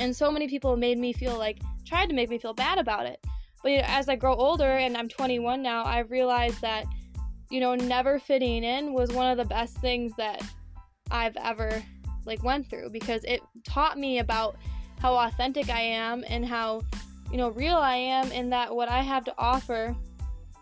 And 0.00 0.14
so 0.14 0.30
many 0.30 0.48
people 0.48 0.76
made 0.76 0.98
me 0.98 1.12
feel 1.12 1.36
like, 1.36 1.58
tried 1.84 2.08
to 2.08 2.14
make 2.14 2.30
me 2.30 2.38
feel 2.38 2.54
bad 2.54 2.78
about 2.78 3.06
it. 3.06 3.24
But 3.62 3.72
you 3.72 3.78
know, 3.78 3.84
as 3.86 4.08
I 4.08 4.16
grow 4.16 4.34
older, 4.34 4.76
and 4.76 4.96
I'm 4.96 5.08
21 5.08 5.62
now, 5.62 5.84
I've 5.84 6.10
realized 6.10 6.60
that, 6.62 6.86
you 7.50 7.60
know, 7.60 7.74
never 7.74 8.18
fitting 8.18 8.64
in 8.64 8.92
was 8.92 9.10
one 9.10 9.30
of 9.30 9.36
the 9.36 9.44
best 9.44 9.76
things 9.78 10.12
that 10.16 10.42
I've 11.10 11.36
ever 11.36 11.82
like 12.28 12.44
went 12.44 12.68
through 12.70 12.90
because 12.90 13.24
it 13.24 13.40
taught 13.64 13.98
me 13.98 14.20
about 14.20 14.56
how 15.00 15.14
authentic 15.14 15.70
I 15.70 15.80
am 15.80 16.24
and 16.28 16.44
how 16.44 16.82
you 17.30 17.36
know 17.36 17.50
real 17.50 17.76
I 17.76 17.96
am 17.96 18.30
and 18.32 18.52
that 18.52 18.74
what 18.74 18.88
I 18.88 19.02
have 19.02 19.24
to 19.24 19.34
offer 19.38 19.96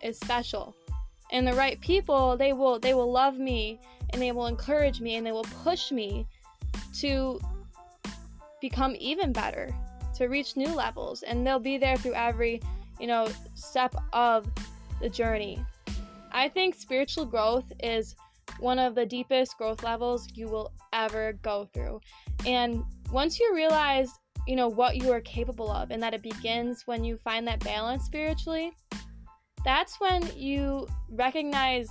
is 0.02 0.18
special. 0.18 0.74
And 1.32 1.46
the 1.46 1.54
right 1.54 1.80
people, 1.80 2.36
they 2.36 2.52
will 2.52 2.78
they 2.78 2.94
will 2.94 3.10
love 3.10 3.38
me 3.38 3.80
and 4.10 4.22
they 4.22 4.32
will 4.32 4.46
encourage 4.46 5.00
me 5.00 5.16
and 5.16 5.26
they 5.26 5.32
will 5.32 5.46
push 5.64 5.90
me 5.90 6.26
to 7.00 7.40
become 8.60 8.96
even 8.98 9.32
better, 9.32 9.74
to 10.16 10.26
reach 10.26 10.56
new 10.56 10.72
levels 10.72 11.22
and 11.22 11.46
they'll 11.46 11.58
be 11.58 11.76
there 11.76 11.96
through 11.96 12.14
every, 12.14 12.62
you 13.00 13.06
know, 13.06 13.28
step 13.54 13.94
of 14.12 14.46
the 15.00 15.08
journey. 15.08 15.64
I 16.32 16.48
think 16.48 16.74
spiritual 16.74 17.24
growth 17.24 17.72
is 17.82 18.14
one 18.58 18.78
of 18.78 18.94
the 18.94 19.06
deepest 19.06 19.56
growth 19.58 19.82
levels 19.82 20.28
you 20.34 20.46
will 20.48 20.72
ever 20.92 21.34
go 21.42 21.68
through. 21.72 22.00
And 22.46 22.82
once 23.10 23.38
you 23.38 23.54
realize, 23.54 24.10
you 24.46 24.56
know, 24.56 24.68
what 24.68 24.96
you 24.96 25.12
are 25.12 25.20
capable 25.20 25.70
of 25.70 25.90
and 25.90 26.02
that 26.02 26.14
it 26.14 26.22
begins 26.22 26.86
when 26.86 27.04
you 27.04 27.18
find 27.18 27.46
that 27.48 27.60
balance 27.60 28.04
spiritually, 28.04 28.72
that's 29.64 30.00
when 30.00 30.22
you 30.36 30.86
recognize 31.10 31.88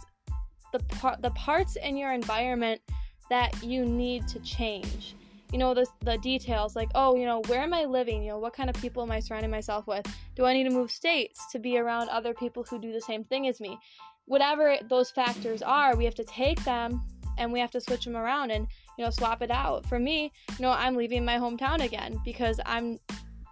the 0.72 0.80
par- 0.96 1.18
the 1.22 1.32
parts 1.32 1.76
in 1.76 1.98
your 1.98 2.14
environment 2.14 2.82
that 3.30 3.64
you 3.64 3.86
need 3.86 4.28
to 4.28 4.40
change. 4.40 5.16
You 5.52 5.60
know, 5.60 5.74
the, 5.74 5.86
the 6.02 6.18
details 6.18 6.76
like, 6.76 6.90
oh, 6.96 7.16
you 7.16 7.26
know, 7.26 7.42
where 7.48 7.62
am 7.62 7.74
I 7.74 7.86
living? 7.86 8.24
You 8.24 8.32
know, 8.32 8.40
what 8.40 8.54
kind 8.54 8.70
of 8.70 8.76
people 8.78 9.04
am 9.04 9.12
I 9.12 9.20
surrounding 9.20 9.52
myself 9.52 9.88
with? 9.88 10.06
Do 10.36 10.46
I 10.46 10.54
need 10.54 10.66
to 10.66 10.70
move 10.70 10.92
states 10.92 11.52
to 11.52 11.60
be 11.60 11.78
around 11.78 12.10
other 12.10 12.34
people 12.34 12.64
who 12.64 12.80
do 12.80 12.92
the 12.92 13.02
same 13.02 13.24
thing 13.24 13.48
as 13.48 13.62
me? 13.62 13.78
Whatever 14.26 14.78
those 14.90 15.12
factors 15.12 15.62
are, 15.62 15.96
we 15.96 16.06
have 16.06 16.16
to 16.16 16.24
take 16.24 16.64
them 16.64 17.02
and 17.38 17.52
we 17.52 17.60
have 17.60 17.72
to 17.72 17.82
switch 17.82 18.06
them 18.06 18.16
around 18.16 18.52
and, 18.52 18.68
you 18.98 19.04
know, 19.04 19.12
swap 19.12 19.42
it 19.42 19.52
out. 19.52 19.86
For 19.86 20.00
me, 20.00 20.32
you 20.50 20.62
know, 20.62 20.72
I'm 20.72 20.96
leaving 20.96 21.24
my 21.24 21.38
hometown 21.38 21.84
again 21.84 22.20
because 22.24 22.60
I'm 22.66 23.00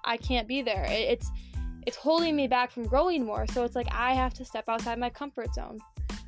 I 0.05 0.17
can't 0.17 0.47
be 0.47 0.61
there. 0.61 0.85
It's 0.89 1.29
it's 1.85 1.97
holding 1.97 2.35
me 2.35 2.47
back 2.47 2.71
from 2.71 2.87
growing 2.87 3.25
more. 3.25 3.45
So 3.47 3.63
it's 3.63 3.75
like 3.75 3.87
I 3.91 4.13
have 4.13 4.33
to 4.35 4.45
step 4.45 4.65
outside 4.67 4.97
my 4.99 5.09
comfort 5.09 5.53
zone. 5.53 5.79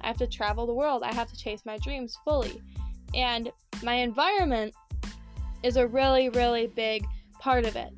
I 0.01 0.07
have 0.07 0.17
to 0.17 0.27
travel 0.27 0.65
the 0.65 0.73
world. 0.73 1.03
I 1.03 1.13
have 1.13 1.29
to 1.31 1.37
chase 1.37 1.65
my 1.65 1.77
dreams 1.77 2.17
fully. 2.23 2.61
And 3.13 3.51
my 3.81 3.95
environment 3.95 4.73
is 5.63 5.77
a 5.77 5.87
really, 5.87 6.29
really 6.29 6.67
big 6.67 7.05
part 7.39 7.65
of 7.65 7.75
it. 7.75 7.93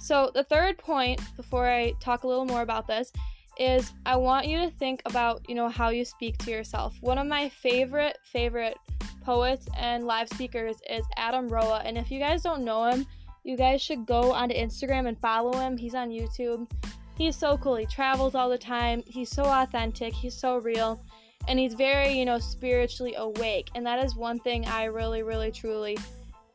So, 0.00 0.30
the 0.32 0.44
third 0.44 0.78
point, 0.78 1.20
before 1.36 1.68
I 1.68 1.92
talk 2.00 2.24
a 2.24 2.26
little 2.26 2.46
more 2.46 2.62
about 2.62 2.86
this, 2.86 3.12
is 3.58 3.92
I 4.06 4.16
want 4.16 4.46
you 4.46 4.58
to 4.58 4.70
think 4.70 5.02
about, 5.04 5.48
you 5.48 5.54
know, 5.54 5.68
how 5.68 5.90
you 5.90 6.04
speak 6.04 6.38
to 6.38 6.50
yourself. 6.50 6.96
One 7.00 7.18
of 7.18 7.26
my 7.26 7.48
favorite, 7.48 8.18
favorite 8.24 8.76
poets 9.22 9.66
and 9.76 10.06
live 10.06 10.28
speakers 10.28 10.76
is 10.88 11.04
Adam 11.16 11.48
Roa. 11.48 11.82
And 11.84 11.98
if 11.98 12.10
you 12.10 12.18
guys 12.18 12.42
don't 12.42 12.64
know 12.64 12.84
him, 12.84 13.06
you 13.44 13.56
guys 13.56 13.82
should 13.82 14.06
go 14.06 14.32
onto 14.32 14.54
Instagram 14.54 15.08
and 15.08 15.18
follow 15.20 15.58
him. 15.58 15.76
He's 15.76 15.94
on 15.94 16.10
YouTube. 16.10 16.70
He's 17.16 17.36
so 17.36 17.58
cool. 17.58 17.76
He 17.76 17.86
travels 17.86 18.34
all 18.34 18.48
the 18.48 18.58
time. 18.58 19.02
He's 19.06 19.30
so 19.30 19.42
authentic. 19.42 20.14
He's 20.14 20.34
so 20.34 20.58
real. 20.58 21.02
And 21.48 21.58
he's 21.58 21.74
very, 21.74 22.12
you 22.12 22.24
know, 22.24 22.38
spiritually 22.38 23.14
awake. 23.16 23.70
And 23.74 23.84
that 23.86 24.04
is 24.04 24.14
one 24.14 24.38
thing 24.38 24.66
I 24.66 24.84
really, 24.84 25.22
really, 25.22 25.50
truly 25.50 25.98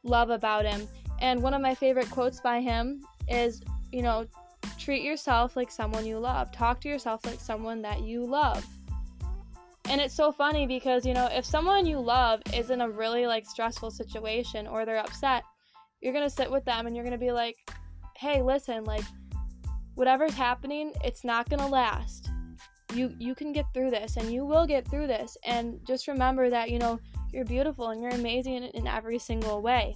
love 0.04 0.30
about 0.30 0.66
him. 0.66 0.88
And 1.20 1.42
one 1.42 1.54
of 1.54 1.62
my 1.62 1.76
favorite 1.76 2.10
quotes 2.12 2.40
by 2.40 2.62
him 2.62 3.04
is, 3.28 3.62
you 3.92 4.02
know, 4.02 4.26
treat 4.78 5.04
yourself 5.04 5.56
like 5.56 5.72
someone 5.72 6.06
you 6.06 6.20
love. 6.20 6.52
Talk 6.52 6.82
to 6.82 6.90
yourself 6.90 7.26
like 7.26 7.40
someone 7.40 7.82
that 7.82 8.02
you 8.02 8.26
love. 8.26 8.66
And 9.90 10.00
it's 10.00 10.14
so 10.14 10.32
funny 10.32 10.66
because, 10.66 11.06
you 11.06 11.14
know, 11.14 11.28
if 11.32 11.46
someone 11.46 11.86
you 11.86 12.00
love 12.00 12.42
is 12.54 12.70
in 12.70 12.82
a 12.82 12.90
really 12.90 13.28
like 13.28 13.46
stressful 13.46 13.92
situation 13.92 14.66
or 14.68 14.86
they're 14.86 14.98
upset, 14.98 15.44
you're 16.02 16.14
going 16.14 16.26
to 16.26 16.36
sit 16.36 16.50
with 16.50 16.66
them 16.66 16.88
and 16.88 16.96
you're 16.96 17.06
going 17.06 17.18
to 17.18 17.26
be 17.26 17.32
like, 17.32 17.56
"Hey, 18.18 18.42
listen, 18.42 18.84
like 18.86 19.04
whatever's 19.96 20.34
happening, 20.34 20.94
it's 21.04 21.24
not 21.24 21.50
going 21.50 21.60
to 21.60 21.68
last. 21.68 22.30
You 22.94 23.14
you 23.20 23.36
can 23.36 23.52
get 23.52 23.66
through 23.74 23.92
this 23.92 24.18
and 24.18 24.32
you 24.32 24.46
will 24.46 24.66
get 24.66 24.88
through 24.88 25.08
this 25.08 25.38
and 25.46 25.80
just 25.86 26.08
remember 26.08 26.50
that, 26.50 26.70
you 26.70 26.80
know, 26.80 27.00
you're 27.32 27.46
beautiful 27.46 27.90
and 27.90 28.02
you're 28.02 28.12
amazing 28.12 28.56
in, 28.56 28.64
in 28.64 28.88
every 28.88 29.20
single 29.20 29.62
way." 29.62 29.96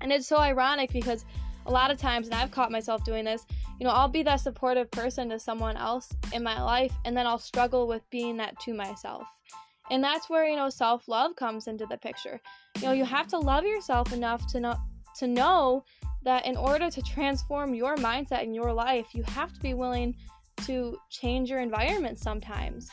And 0.00 0.12
it's 0.12 0.26
so 0.26 0.38
ironic 0.38 0.92
because 0.92 1.24
a 1.66 1.70
lot 1.70 1.90
of 1.90 1.98
times, 1.98 2.26
and 2.26 2.34
I've 2.34 2.50
caught 2.50 2.70
myself 2.70 3.04
doing 3.04 3.24
this, 3.24 3.46
you 3.78 3.86
know, 3.86 3.92
I'll 3.92 4.08
be 4.08 4.22
that 4.22 4.40
supportive 4.40 4.90
person 4.90 5.28
to 5.30 5.38
someone 5.38 5.76
else 5.76 6.08
in 6.32 6.42
my 6.42 6.62
life, 6.62 6.92
and 7.04 7.16
then 7.16 7.26
I'll 7.26 7.38
struggle 7.38 7.86
with 7.86 8.08
being 8.10 8.36
that 8.38 8.58
to 8.60 8.74
myself. 8.74 9.26
And 9.90 10.02
that's 10.02 10.30
where, 10.30 10.46
you 10.46 10.56
know, 10.56 10.70
self 10.70 11.08
love 11.08 11.36
comes 11.36 11.66
into 11.66 11.86
the 11.86 11.96
picture. 11.96 12.40
You 12.76 12.82
know, 12.82 12.92
you 12.92 13.04
have 13.04 13.26
to 13.28 13.38
love 13.38 13.64
yourself 13.64 14.12
enough 14.12 14.46
to 14.52 14.60
know, 14.60 14.76
to 15.18 15.26
know 15.26 15.84
that 16.24 16.46
in 16.46 16.56
order 16.56 16.90
to 16.90 17.02
transform 17.02 17.74
your 17.74 17.96
mindset 17.96 18.44
in 18.44 18.54
your 18.54 18.72
life, 18.72 19.06
you 19.12 19.22
have 19.24 19.52
to 19.52 19.60
be 19.60 19.74
willing 19.74 20.14
to 20.64 20.96
change 21.10 21.50
your 21.50 21.60
environment 21.60 22.18
sometimes. 22.18 22.88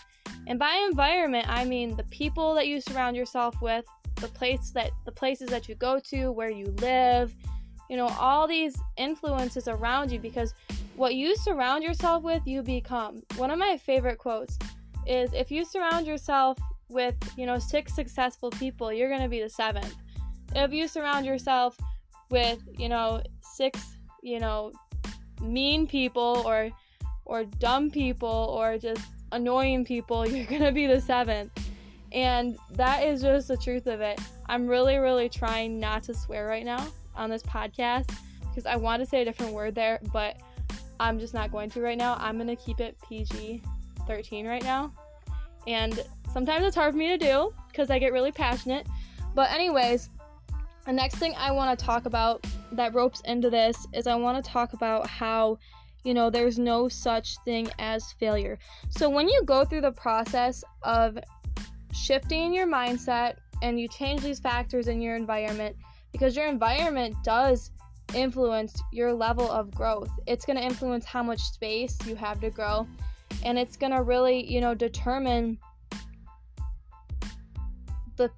And 0.47 0.57
by 0.57 0.85
environment, 0.89 1.45
I 1.47 1.65
mean 1.65 1.95
the 1.95 2.03
people 2.05 2.55
that 2.55 2.67
you 2.67 2.81
surround 2.81 3.15
yourself 3.15 3.61
with, 3.61 3.85
the 4.15 4.27
place 4.29 4.71
that 4.71 4.91
the 5.05 5.11
places 5.11 5.49
that 5.49 5.69
you 5.69 5.75
go 5.75 5.99
to, 6.09 6.31
where 6.31 6.49
you 6.49 6.73
live, 6.79 7.35
you 7.89 7.97
know, 7.97 8.07
all 8.19 8.47
these 8.47 8.77
influences 8.97 9.67
around 9.67 10.11
you 10.11 10.19
because 10.19 10.53
what 10.95 11.15
you 11.15 11.35
surround 11.35 11.83
yourself 11.83 12.23
with, 12.23 12.45
you 12.45 12.61
become. 12.61 13.21
One 13.35 13.51
of 13.51 13.57
my 13.57 13.77
favorite 13.77 14.19
quotes 14.19 14.57
is 15.07 15.33
if 15.33 15.49
you 15.49 15.65
surround 15.65 16.05
yourself 16.05 16.57
with, 16.89 17.15
you 17.35 17.45
know, 17.45 17.57
six 17.57 17.95
successful 17.95 18.51
people, 18.51 18.93
you're 18.93 19.09
going 19.09 19.21
to 19.21 19.27
be 19.27 19.41
the 19.41 19.49
seventh. 19.49 19.95
If 20.55 20.71
you 20.71 20.87
surround 20.87 21.25
yourself 21.25 21.77
with, 22.29 22.61
you 22.77 22.89
know, 22.89 23.23
six, 23.41 23.97
you 24.21 24.39
know, 24.39 24.71
mean 25.41 25.87
people 25.87 26.43
or 26.45 26.69
or 27.25 27.43
dumb 27.45 27.89
people 27.89 28.53
or 28.57 28.77
just 28.77 29.05
annoying 29.31 29.85
people, 29.85 30.27
you're 30.29 30.45
going 30.45 30.63
to 30.63 30.71
be 30.71 30.85
the 30.85 31.01
seventh. 31.01 31.51
And 32.11 32.57
that 32.71 33.03
is 33.03 33.21
just 33.21 33.47
the 33.47 33.57
truth 33.57 33.87
of 33.87 34.01
it. 34.01 34.19
I'm 34.47 34.67
really, 34.67 34.97
really 34.97 35.29
trying 35.29 35.79
not 35.79 36.03
to 36.03 36.13
swear 36.13 36.47
right 36.47 36.65
now 36.65 36.87
on 37.19 37.29
this 37.29 37.43
podcast 37.43 38.09
because 38.49 38.65
I 38.65 38.75
want 38.75 39.01
to 39.01 39.05
say 39.05 39.21
a 39.21 39.25
different 39.25 39.53
word 39.53 39.75
there, 39.75 39.99
but 40.11 40.37
I'm 40.99 41.19
just 41.19 41.33
not 41.33 41.51
going 41.51 41.69
to 41.71 41.81
right 41.81 41.97
now. 41.97 42.17
I'm 42.19 42.35
going 42.35 42.47
to 42.47 42.55
keep 42.55 42.79
it 42.79 42.97
PG 43.07 43.61
13 44.07 44.47
right 44.47 44.63
now. 44.63 44.91
And 45.67 46.03
sometimes 46.33 46.65
it's 46.65 46.75
hard 46.75 46.93
for 46.93 46.97
me 46.97 47.07
to 47.07 47.17
do 47.17 47.53
because 47.69 47.89
I 47.89 47.99
get 47.99 48.11
really 48.11 48.31
passionate. 48.31 48.87
But, 49.35 49.51
anyways, 49.51 50.09
the 50.85 50.93
next 50.93 51.15
thing 51.15 51.35
I 51.37 51.51
want 51.51 51.77
to 51.77 51.85
talk 51.85 52.05
about 52.05 52.45
that 52.71 52.93
ropes 52.93 53.21
into 53.25 53.49
this 53.49 53.87
is 53.93 54.07
I 54.07 54.15
want 54.15 54.43
to 54.43 54.51
talk 54.51 54.73
about 54.73 55.07
how, 55.07 55.59
you 56.03 56.13
know, 56.13 56.29
there's 56.29 56.57
no 56.57 56.89
such 56.89 57.37
thing 57.45 57.69
as 57.77 58.11
failure. 58.13 58.57
So, 58.89 59.09
when 59.09 59.29
you 59.29 59.43
go 59.45 59.63
through 59.63 59.81
the 59.81 59.91
process 59.91 60.63
of 60.83 61.17
shifting 61.93 62.53
your 62.53 62.67
mindset 62.67 63.35
and 63.61 63.79
you 63.79 63.87
change 63.87 64.21
these 64.21 64.39
factors 64.39 64.87
in 64.87 65.01
your 65.01 65.15
environment, 65.15 65.75
because 66.11 66.35
your 66.35 66.47
environment 66.47 67.15
does 67.23 67.71
influence 68.13 68.81
your 68.91 69.13
level 69.13 69.49
of 69.49 69.71
growth. 69.71 70.09
It's 70.27 70.45
going 70.45 70.57
to 70.57 70.63
influence 70.63 71.05
how 71.05 71.23
much 71.23 71.39
space 71.39 71.97
you 72.05 72.15
have 72.15 72.39
to 72.41 72.49
grow, 72.49 72.87
and 73.43 73.57
it's 73.57 73.77
going 73.77 73.91
to 73.91 74.01
really, 74.01 74.45
you 74.51 74.61
know, 74.61 74.73
determine 74.73 75.57
the 78.15 78.29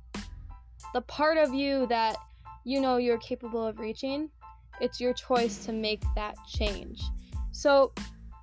the 0.94 1.02
part 1.02 1.38
of 1.38 1.54
you 1.54 1.88
that 1.88 2.18
you 2.64 2.82
know 2.82 2.98
you're 2.98 3.18
capable 3.18 3.66
of 3.66 3.80
reaching. 3.80 4.30
It's 4.80 5.00
your 5.00 5.14
choice 5.14 5.66
to 5.66 5.72
make 5.72 6.02
that 6.16 6.36
change. 6.48 7.02
So, 7.52 7.94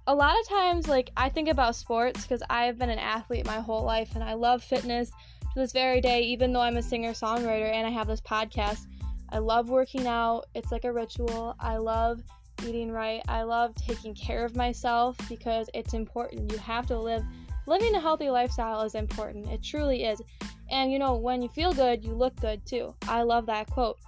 a 0.06 0.14
lot 0.14 0.38
of 0.40 0.48
times 0.48 0.88
like 0.88 1.10
I 1.16 1.28
think 1.28 1.48
about 1.48 1.76
sports 1.76 2.22
because 2.22 2.42
I've 2.48 2.78
been 2.78 2.90
an 2.90 2.98
athlete 2.98 3.44
my 3.44 3.60
whole 3.60 3.82
life 3.82 4.14
and 4.14 4.24
I 4.24 4.32
love 4.34 4.62
fitness 4.62 5.10
to 5.10 5.54
this 5.54 5.72
very 5.72 6.00
day 6.00 6.22
even 6.22 6.52
though 6.52 6.60
I'm 6.60 6.78
a 6.78 6.82
singer-songwriter 6.82 7.70
and 7.70 7.86
I 7.86 7.90
have 7.90 8.06
this 8.06 8.20
podcast 8.20 8.86
I 9.30 9.38
love 9.38 9.68
working 9.68 10.06
out, 10.06 10.46
it's 10.54 10.72
like 10.72 10.84
a 10.84 10.92
ritual. 10.92 11.54
I 11.60 11.76
love 11.76 12.22
eating 12.66 12.90
right. 12.90 13.22
I 13.28 13.42
love 13.42 13.74
taking 13.74 14.14
care 14.14 14.44
of 14.44 14.56
myself 14.56 15.16
because 15.28 15.68
it's 15.74 15.94
important. 15.94 16.50
You 16.52 16.58
have 16.58 16.86
to 16.86 16.98
live 16.98 17.22
living 17.66 17.94
a 17.94 18.00
healthy 18.00 18.30
lifestyle 18.30 18.80
is 18.82 18.94
important. 18.94 19.46
It 19.48 19.62
truly 19.62 20.04
is. 20.04 20.22
And 20.70 20.90
you 20.90 20.98
know, 20.98 21.14
when 21.14 21.42
you 21.42 21.48
feel 21.48 21.72
good, 21.72 22.04
you 22.04 22.12
look 22.12 22.34
good 22.40 22.64
too. 22.66 22.94
I 23.06 23.22
love 23.22 23.46
that 23.46 23.70
quote. 23.70 23.98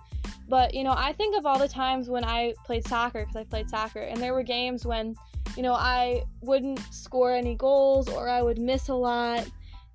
But 0.49 0.75
you 0.75 0.83
know, 0.83 0.95
I 0.97 1.13
think 1.13 1.37
of 1.37 1.47
all 1.47 1.59
the 1.59 1.69
times 1.69 2.09
when 2.09 2.25
I 2.25 2.55
played 2.65 2.87
soccer 2.87 3.21
because 3.21 3.37
I 3.37 3.45
played 3.45 3.71
soccer 3.71 4.01
and 4.01 4.21
there 4.21 4.35
were 4.35 4.43
games 4.43 4.87
when 4.87 5.15
you 5.57 5.63
know, 5.63 5.75
I 5.75 6.23
wouldn't 6.43 6.81
score 6.93 7.33
any 7.33 7.55
goals 7.55 8.09
or 8.09 8.29
I 8.29 8.43
would 8.43 8.59
miss 8.59 8.89
a 8.89 8.95
lot. 8.95 9.47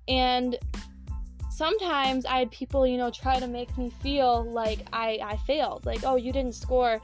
And 0.08 0.56
sometimes 1.56 2.26
I 2.26 2.38
had 2.40 2.50
people, 2.50 2.86
you 2.86 2.98
know, 2.98 3.10
try 3.10 3.40
to 3.40 3.46
make 3.46 3.78
me 3.78 3.90
feel 4.02 4.44
like 4.44 4.80
I, 4.92 5.18
I 5.22 5.36
failed. 5.38 5.86
Like, 5.86 6.00
oh, 6.04 6.16
you 6.16 6.30
didn't 6.30 6.54
score 6.54 7.00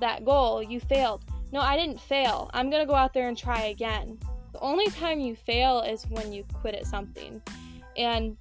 that 0.00 0.24
goal, 0.24 0.60
you 0.60 0.80
failed. 0.80 1.24
No, 1.52 1.60
I 1.60 1.76
didn't 1.76 2.00
fail. 2.00 2.50
I'm 2.52 2.70
going 2.70 2.82
to 2.82 2.88
go 2.88 2.96
out 2.96 3.14
there 3.14 3.28
and 3.28 3.38
try 3.38 3.66
again. 3.66 4.18
The 4.52 4.58
only 4.58 4.88
time 4.88 5.20
you 5.20 5.36
fail 5.36 5.80
is 5.82 6.04
when 6.08 6.32
you 6.32 6.42
quit 6.54 6.74
at 6.74 6.86
something. 6.86 7.40
And 7.96 8.36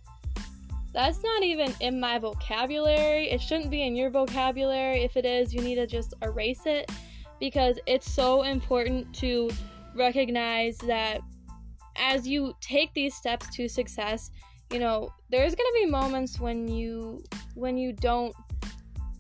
that's 0.92 1.22
not 1.22 1.44
even 1.44 1.72
in 1.82 2.00
my 2.00 2.18
vocabulary. 2.18 3.30
It 3.30 3.40
shouldn't 3.40 3.70
be 3.70 3.84
in 3.84 3.96
your 3.96 4.10
vocabulary. 4.10 5.04
If 5.04 5.18
it 5.18 5.26
is, 5.26 5.54
you 5.54 5.62
need 5.62 5.76
to 5.76 5.86
just 5.86 6.16
erase 6.24 6.66
it 6.66 6.92
because 7.40 7.78
it's 7.86 8.12
so 8.12 8.42
important 8.42 9.14
to 9.16 9.52
recognize 9.94 10.80
that 10.80 11.22
as 11.96 12.28
you 12.28 12.56
take 12.60 12.92
these 12.96 13.14
steps 13.14 13.56
to 13.56 13.68
success, 13.68 14.32
you 14.74 14.80
know, 14.80 15.14
there's 15.30 15.54
going 15.54 15.72
to 15.72 15.80
be 15.86 15.86
moments 15.86 16.40
when 16.40 16.68
you 16.68 17.24
when 17.54 17.78
you 17.78 17.94
don't 17.94 18.36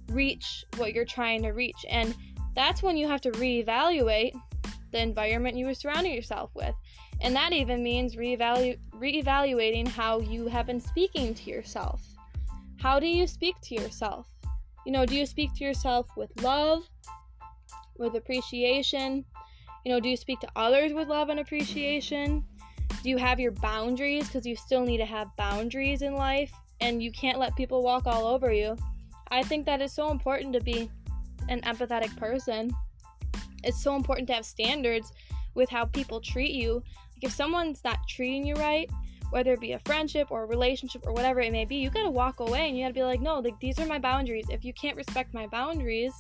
reach 0.09 0.65
what 0.77 0.93
you're 0.93 1.05
trying 1.05 1.43
to 1.43 1.51
reach 1.51 1.85
and 1.89 2.15
that's 2.55 2.81
when 2.83 2.97
you 2.97 3.07
have 3.07 3.21
to 3.21 3.31
reevaluate 3.31 4.33
the 4.91 4.99
environment 4.99 5.55
you 5.55 5.65
were 5.65 5.73
surrounding 5.73 6.13
yourself 6.13 6.49
with. 6.55 6.73
And 7.21 7.35
that 7.35 7.53
even 7.53 7.83
means 7.83 8.15
reevalu- 8.15 8.79
reevaluating 8.95 9.87
how 9.87 10.19
you 10.19 10.47
have 10.47 10.67
been 10.67 10.81
speaking 10.81 11.33
to 11.35 11.49
yourself. 11.49 12.01
How 12.79 12.99
do 12.99 13.07
you 13.07 13.27
speak 13.27 13.55
to 13.63 13.75
yourself? 13.75 14.27
You 14.85 14.91
know, 14.91 15.05
do 15.05 15.15
you 15.15 15.25
speak 15.25 15.53
to 15.55 15.63
yourself 15.63 16.07
with 16.17 16.29
love, 16.41 16.83
with 17.97 18.15
appreciation? 18.15 19.23
You 19.85 19.93
know, 19.93 19.99
do 19.99 20.09
you 20.09 20.17
speak 20.17 20.39
to 20.41 20.47
others 20.55 20.93
with 20.93 21.07
love 21.07 21.29
and 21.29 21.39
appreciation? 21.39 22.43
Do 23.03 23.09
you 23.09 23.17
have 23.17 23.37
your 23.37 23.51
boundaries? 23.51 24.27
Because 24.27 24.45
you 24.45 24.55
still 24.55 24.85
need 24.85 24.97
to 24.97 25.05
have 25.05 25.35
boundaries 25.35 26.01
in 26.01 26.15
life 26.15 26.53
and 26.79 27.03
you 27.03 27.11
can't 27.11 27.37
let 27.37 27.53
people 27.57 27.83
walk 27.83 28.07
all 28.07 28.25
over 28.25 28.53
you. 28.53 28.77
I 29.29 29.43
think 29.43 29.65
that 29.65 29.81
is 29.81 29.91
so 29.91 30.09
important 30.09 30.53
to 30.53 30.61
be 30.61 30.89
an 31.49 31.59
empathetic 31.61 32.15
person. 32.15 32.71
It's 33.63 33.83
so 33.83 33.97
important 33.97 34.27
to 34.29 34.33
have 34.35 34.45
standards 34.45 35.11
with 35.53 35.69
how 35.69 35.83
people 35.83 36.21
treat 36.21 36.51
you. 36.51 36.75
Like 36.75 37.23
if 37.23 37.31
someone's 37.33 37.83
not 37.83 37.99
treating 38.07 38.45
you 38.45 38.55
right, 38.55 38.89
whether 39.31 39.51
it 39.51 39.59
be 39.59 39.73
a 39.73 39.79
friendship 39.79 40.27
or 40.31 40.43
a 40.43 40.47
relationship 40.47 41.05
or 41.05 41.11
whatever 41.11 41.41
it 41.41 41.51
may 41.51 41.65
be, 41.65 41.75
you 41.77 41.89
gotta 41.89 42.09
walk 42.09 42.39
away 42.39 42.69
and 42.69 42.77
you 42.77 42.85
gotta 42.85 42.93
be 42.93 43.03
like, 43.03 43.19
no, 43.19 43.39
like 43.39 43.59
these 43.59 43.79
are 43.79 43.85
my 43.85 43.99
boundaries. 43.99 44.45
If 44.49 44.63
you 44.63 44.73
can't 44.73 44.95
respect 44.95 45.33
my 45.33 45.47
boundaries, 45.47 46.13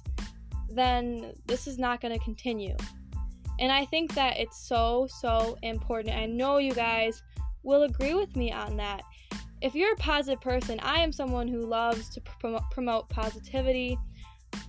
then 0.69 1.33
this 1.45 1.65
is 1.65 1.77
not 1.77 2.01
gonna 2.01 2.19
continue. 2.19 2.75
And 3.63 3.71
I 3.71 3.85
think 3.85 4.13
that 4.15 4.37
it's 4.37 4.57
so, 4.57 5.07
so 5.09 5.57
important. 5.61 6.17
I 6.17 6.25
know 6.25 6.57
you 6.57 6.73
guys 6.73 7.23
will 7.63 7.83
agree 7.83 8.13
with 8.13 8.35
me 8.35 8.51
on 8.51 8.75
that. 8.75 9.03
If 9.61 9.73
you're 9.73 9.93
a 9.93 9.95
positive 9.95 10.41
person, 10.41 10.81
I 10.81 10.99
am 10.99 11.13
someone 11.13 11.47
who 11.47 11.65
loves 11.65 12.09
to 12.09 12.21
promote 12.71 13.07
positivity. 13.07 13.97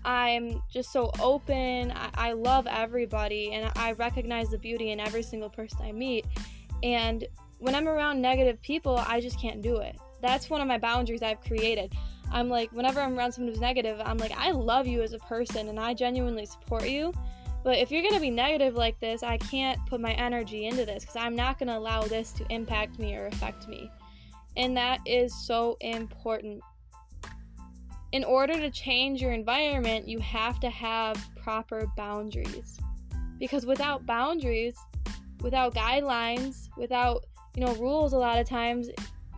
I'm 0.05 0.63
just 0.73 0.93
so 0.93 1.11
open. 1.19 1.91
I, 1.91 2.11
I 2.15 2.33
love 2.35 2.69
everybody 2.69 3.51
and 3.51 3.73
I 3.75 3.95
recognize 3.95 4.51
the 4.51 4.59
beauty 4.59 4.93
in 4.93 5.01
every 5.01 5.25
single 5.25 5.51
person 5.51 5.79
I 5.83 5.91
meet. 5.91 6.25
And 6.85 7.27
when 7.59 7.75
I'm 7.75 7.89
around 7.89 8.23
negative 8.23 8.63
people, 8.63 9.03
I 9.09 9.21
just 9.21 9.41
can't 9.41 9.61
do 9.61 9.79
it. 9.79 9.99
That's 10.23 10.49
one 10.49 10.61
of 10.61 10.69
my 10.69 10.79
boundaries 10.79 11.21
I've 11.21 11.41
created. 11.41 11.93
I'm 12.31 12.49
like, 12.49 12.71
whenever 12.71 13.01
I'm 13.01 13.19
around 13.19 13.33
someone 13.33 13.53
who's 13.53 13.61
negative, 13.61 14.01
I'm 14.05 14.19
like, 14.19 14.31
I 14.39 14.53
love 14.53 14.87
you 14.87 15.03
as 15.03 15.15
a 15.15 15.19
person 15.19 15.69
and 15.69 15.81
I 15.81 15.95
genuinely 15.95 16.47
support 16.47 16.89
you. 16.89 17.13
But 17.65 17.79
if 17.79 17.91
you're 17.91 18.03
going 18.03 18.15
to 18.15 18.21
be 18.21 18.31
negative 18.31 18.75
like 18.75 19.01
this, 19.01 19.23
I 19.23 19.39
can't 19.39 19.85
put 19.87 19.99
my 19.99 20.13
energy 20.13 20.67
into 20.67 20.85
this 20.85 21.03
because 21.03 21.17
I'm 21.17 21.35
not 21.35 21.59
going 21.59 21.69
to 21.69 21.79
allow 21.79 22.03
this 22.03 22.31
to 22.33 22.47
impact 22.51 22.99
me 22.99 23.17
or 23.17 23.27
affect 23.27 23.67
me. 23.67 23.91
And 24.57 24.77
that 24.77 25.01
is 25.07 25.35
so 25.35 25.79
important. 25.81 26.63
In 28.13 28.23
order 28.23 28.53
to 28.53 28.71
change 28.71 29.21
your 29.21 29.33
environment, 29.33 30.07
you 30.07 30.19
have 30.21 30.61
to 30.61 30.69
have 30.69 31.17
proper 31.43 31.91
boundaries. 31.97 32.79
Because 33.41 33.65
without 33.65 34.05
boundaries, 34.05 34.77
without 35.41 35.75
guidelines, 35.75 36.69
without, 36.77 37.25
you 37.57 37.65
know, 37.65 37.75
rules 37.77 38.13
a 38.13 38.19
lot 38.19 38.39
of 38.39 38.47
times, 38.47 38.91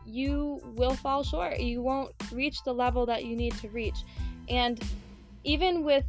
you 0.04 0.61
will 0.75 0.95
fall 0.95 1.23
short. 1.23 1.61
You 1.61 1.80
won't 1.80 2.12
reach 2.33 2.62
the 2.64 2.75
level 2.75 3.06
that 3.06 3.25
you 3.25 3.37
need 3.37 3.54
to 3.59 3.68
reach. 3.68 3.99
And 4.49 4.83
even 5.45 5.85
with 5.85 6.04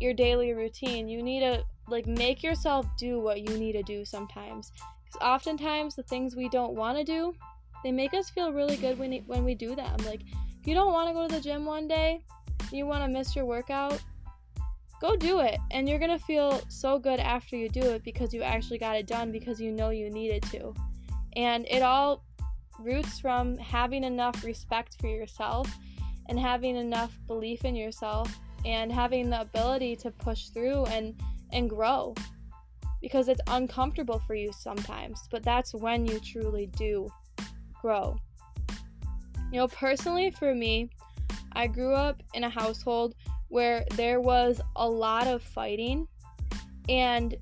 your 0.00 0.14
daily 0.14 0.52
routine. 0.52 1.08
You 1.08 1.22
need 1.22 1.40
to 1.40 1.64
like 1.88 2.06
make 2.06 2.42
yourself 2.42 2.86
do 2.96 3.20
what 3.20 3.48
you 3.48 3.56
need 3.56 3.72
to 3.72 3.82
do 3.82 4.04
sometimes. 4.04 4.72
Because 5.04 5.20
oftentimes 5.20 5.94
the 5.94 6.02
things 6.04 6.36
we 6.36 6.48
don't 6.48 6.74
want 6.74 6.98
to 6.98 7.04
do, 7.04 7.34
they 7.82 7.92
make 7.92 8.14
us 8.14 8.30
feel 8.30 8.52
really 8.52 8.76
good 8.76 8.98
when 8.98 9.12
when 9.26 9.44
we 9.44 9.54
do 9.54 9.74
them. 9.74 9.96
Like 10.04 10.22
if 10.60 10.66
you 10.66 10.74
don't 10.74 10.92
want 10.92 11.08
to 11.08 11.14
go 11.14 11.26
to 11.26 11.34
the 11.34 11.40
gym 11.40 11.64
one 11.64 11.88
day, 11.88 12.22
you 12.72 12.86
want 12.86 13.02
to 13.04 13.08
miss 13.08 13.34
your 13.34 13.44
workout, 13.44 14.00
go 15.00 15.16
do 15.16 15.40
it. 15.40 15.58
And 15.70 15.88
you're 15.88 15.98
going 15.98 16.16
to 16.16 16.24
feel 16.24 16.60
so 16.68 16.98
good 16.98 17.18
after 17.18 17.56
you 17.56 17.68
do 17.68 17.80
it 17.80 18.04
because 18.04 18.32
you 18.32 18.42
actually 18.42 18.78
got 18.78 18.96
it 18.96 19.06
done 19.06 19.32
because 19.32 19.60
you 19.60 19.72
know 19.72 19.90
you 19.90 20.10
needed 20.10 20.42
to. 20.44 20.74
And 21.36 21.66
it 21.68 21.82
all 21.82 22.24
roots 22.78 23.18
from 23.18 23.56
having 23.56 24.04
enough 24.04 24.44
respect 24.44 24.96
for 25.00 25.08
yourself 25.08 25.70
and 26.28 26.38
having 26.38 26.76
enough 26.76 27.18
belief 27.26 27.64
in 27.64 27.74
yourself 27.74 28.38
and 28.64 28.92
having 28.92 29.30
the 29.30 29.40
ability 29.40 29.96
to 29.96 30.10
push 30.10 30.48
through 30.48 30.84
and 30.86 31.14
and 31.52 31.68
grow. 31.68 32.14
Because 33.00 33.28
it's 33.28 33.40
uncomfortable 33.46 34.20
for 34.26 34.34
you 34.34 34.52
sometimes 34.52 35.26
but 35.30 35.42
that's 35.42 35.74
when 35.74 36.06
you 36.06 36.20
truly 36.20 36.66
do 36.76 37.08
grow. 37.80 38.16
You 39.52 39.58
know 39.58 39.68
personally 39.68 40.30
for 40.30 40.54
me 40.54 40.90
i 41.52 41.66
grew 41.66 41.92
up 41.94 42.22
in 42.34 42.44
a 42.44 42.48
household 42.48 43.16
where 43.48 43.84
there 43.96 44.20
was 44.20 44.60
a 44.76 44.88
lot 44.88 45.26
of 45.26 45.42
fighting 45.42 46.06
and 46.88 47.36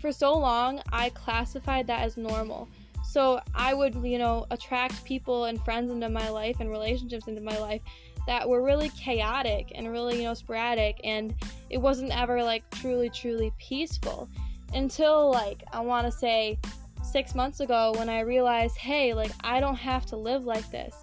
for 0.00 0.12
so 0.12 0.32
long 0.32 0.80
i 0.92 1.10
classified 1.10 1.86
that 1.86 2.00
as 2.00 2.16
normal 2.16 2.68
so 3.16 3.40
i 3.54 3.72
would 3.72 3.94
you 4.04 4.18
know 4.18 4.46
attract 4.50 5.02
people 5.04 5.46
and 5.46 5.64
friends 5.64 5.90
into 5.90 6.08
my 6.08 6.28
life 6.28 6.56
and 6.60 6.68
relationships 6.68 7.28
into 7.28 7.40
my 7.40 7.58
life 7.58 7.80
that 8.26 8.48
were 8.48 8.62
really 8.62 8.88
chaotic 8.90 9.72
and 9.74 9.90
really, 9.90 10.18
you 10.18 10.24
know, 10.24 10.34
sporadic 10.34 11.00
and 11.04 11.34
it 11.70 11.78
wasn't 11.78 12.16
ever 12.16 12.42
like 12.42 12.68
truly, 12.70 13.08
truly 13.08 13.52
peaceful 13.58 14.28
until 14.74 15.30
like 15.30 15.62
I 15.72 15.80
want 15.80 16.06
to 16.06 16.12
say 16.12 16.58
six 17.04 17.34
months 17.34 17.60
ago 17.60 17.92
when 17.96 18.08
I 18.08 18.20
realized, 18.20 18.76
hey, 18.76 19.14
like 19.14 19.30
I 19.44 19.60
don't 19.60 19.76
have 19.76 20.04
to 20.06 20.16
live 20.16 20.44
like 20.44 20.68
this. 20.70 20.94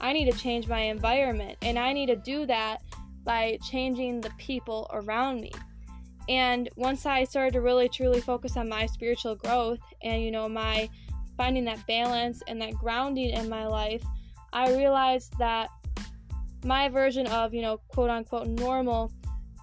I 0.00 0.12
need 0.12 0.30
to 0.30 0.38
change 0.38 0.66
my 0.66 0.80
environment 0.80 1.58
and 1.62 1.78
I 1.78 1.92
need 1.92 2.06
to 2.06 2.16
do 2.16 2.46
that 2.46 2.82
by 3.22 3.58
changing 3.70 4.20
the 4.20 4.30
people 4.38 4.90
around 4.92 5.42
me. 5.42 5.52
And 6.28 6.68
once 6.76 7.04
I 7.04 7.24
started 7.24 7.52
to 7.54 7.60
really 7.60 7.88
truly 7.88 8.20
focus 8.20 8.56
on 8.56 8.68
my 8.68 8.86
spiritual 8.86 9.34
growth 9.34 9.80
and, 10.02 10.22
you 10.22 10.30
know, 10.30 10.48
my 10.48 10.88
finding 11.36 11.64
that 11.64 11.86
balance 11.86 12.42
and 12.46 12.60
that 12.60 12.74
grounding 12.74 13.30
in 13.30 13.48
my 13.48 13.66
life, 13.66 14.02
I 14.52 14.74
realized 14.74 15.32
that 15.38 15.70
my 16.64 16.88
version 16.88 17.26
of, 17.26 17.54
you 17.54 17.62
know, 17.62 17.78
quote 17.88 18.10
unquote 18.10 18.46
normal 18.46 19.12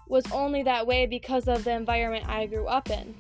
was 0.08 0.30
only 0.32 0.64
that 0.64 0.86
way 0.86 1.06
because 1.06 1.48
of 1.48 1.64
the 1.64 1.72
environment 1.72 2.28
I 2.28 2.48
grew 2.48 2.68
up 2.68 2.90
in. 2.90 3.16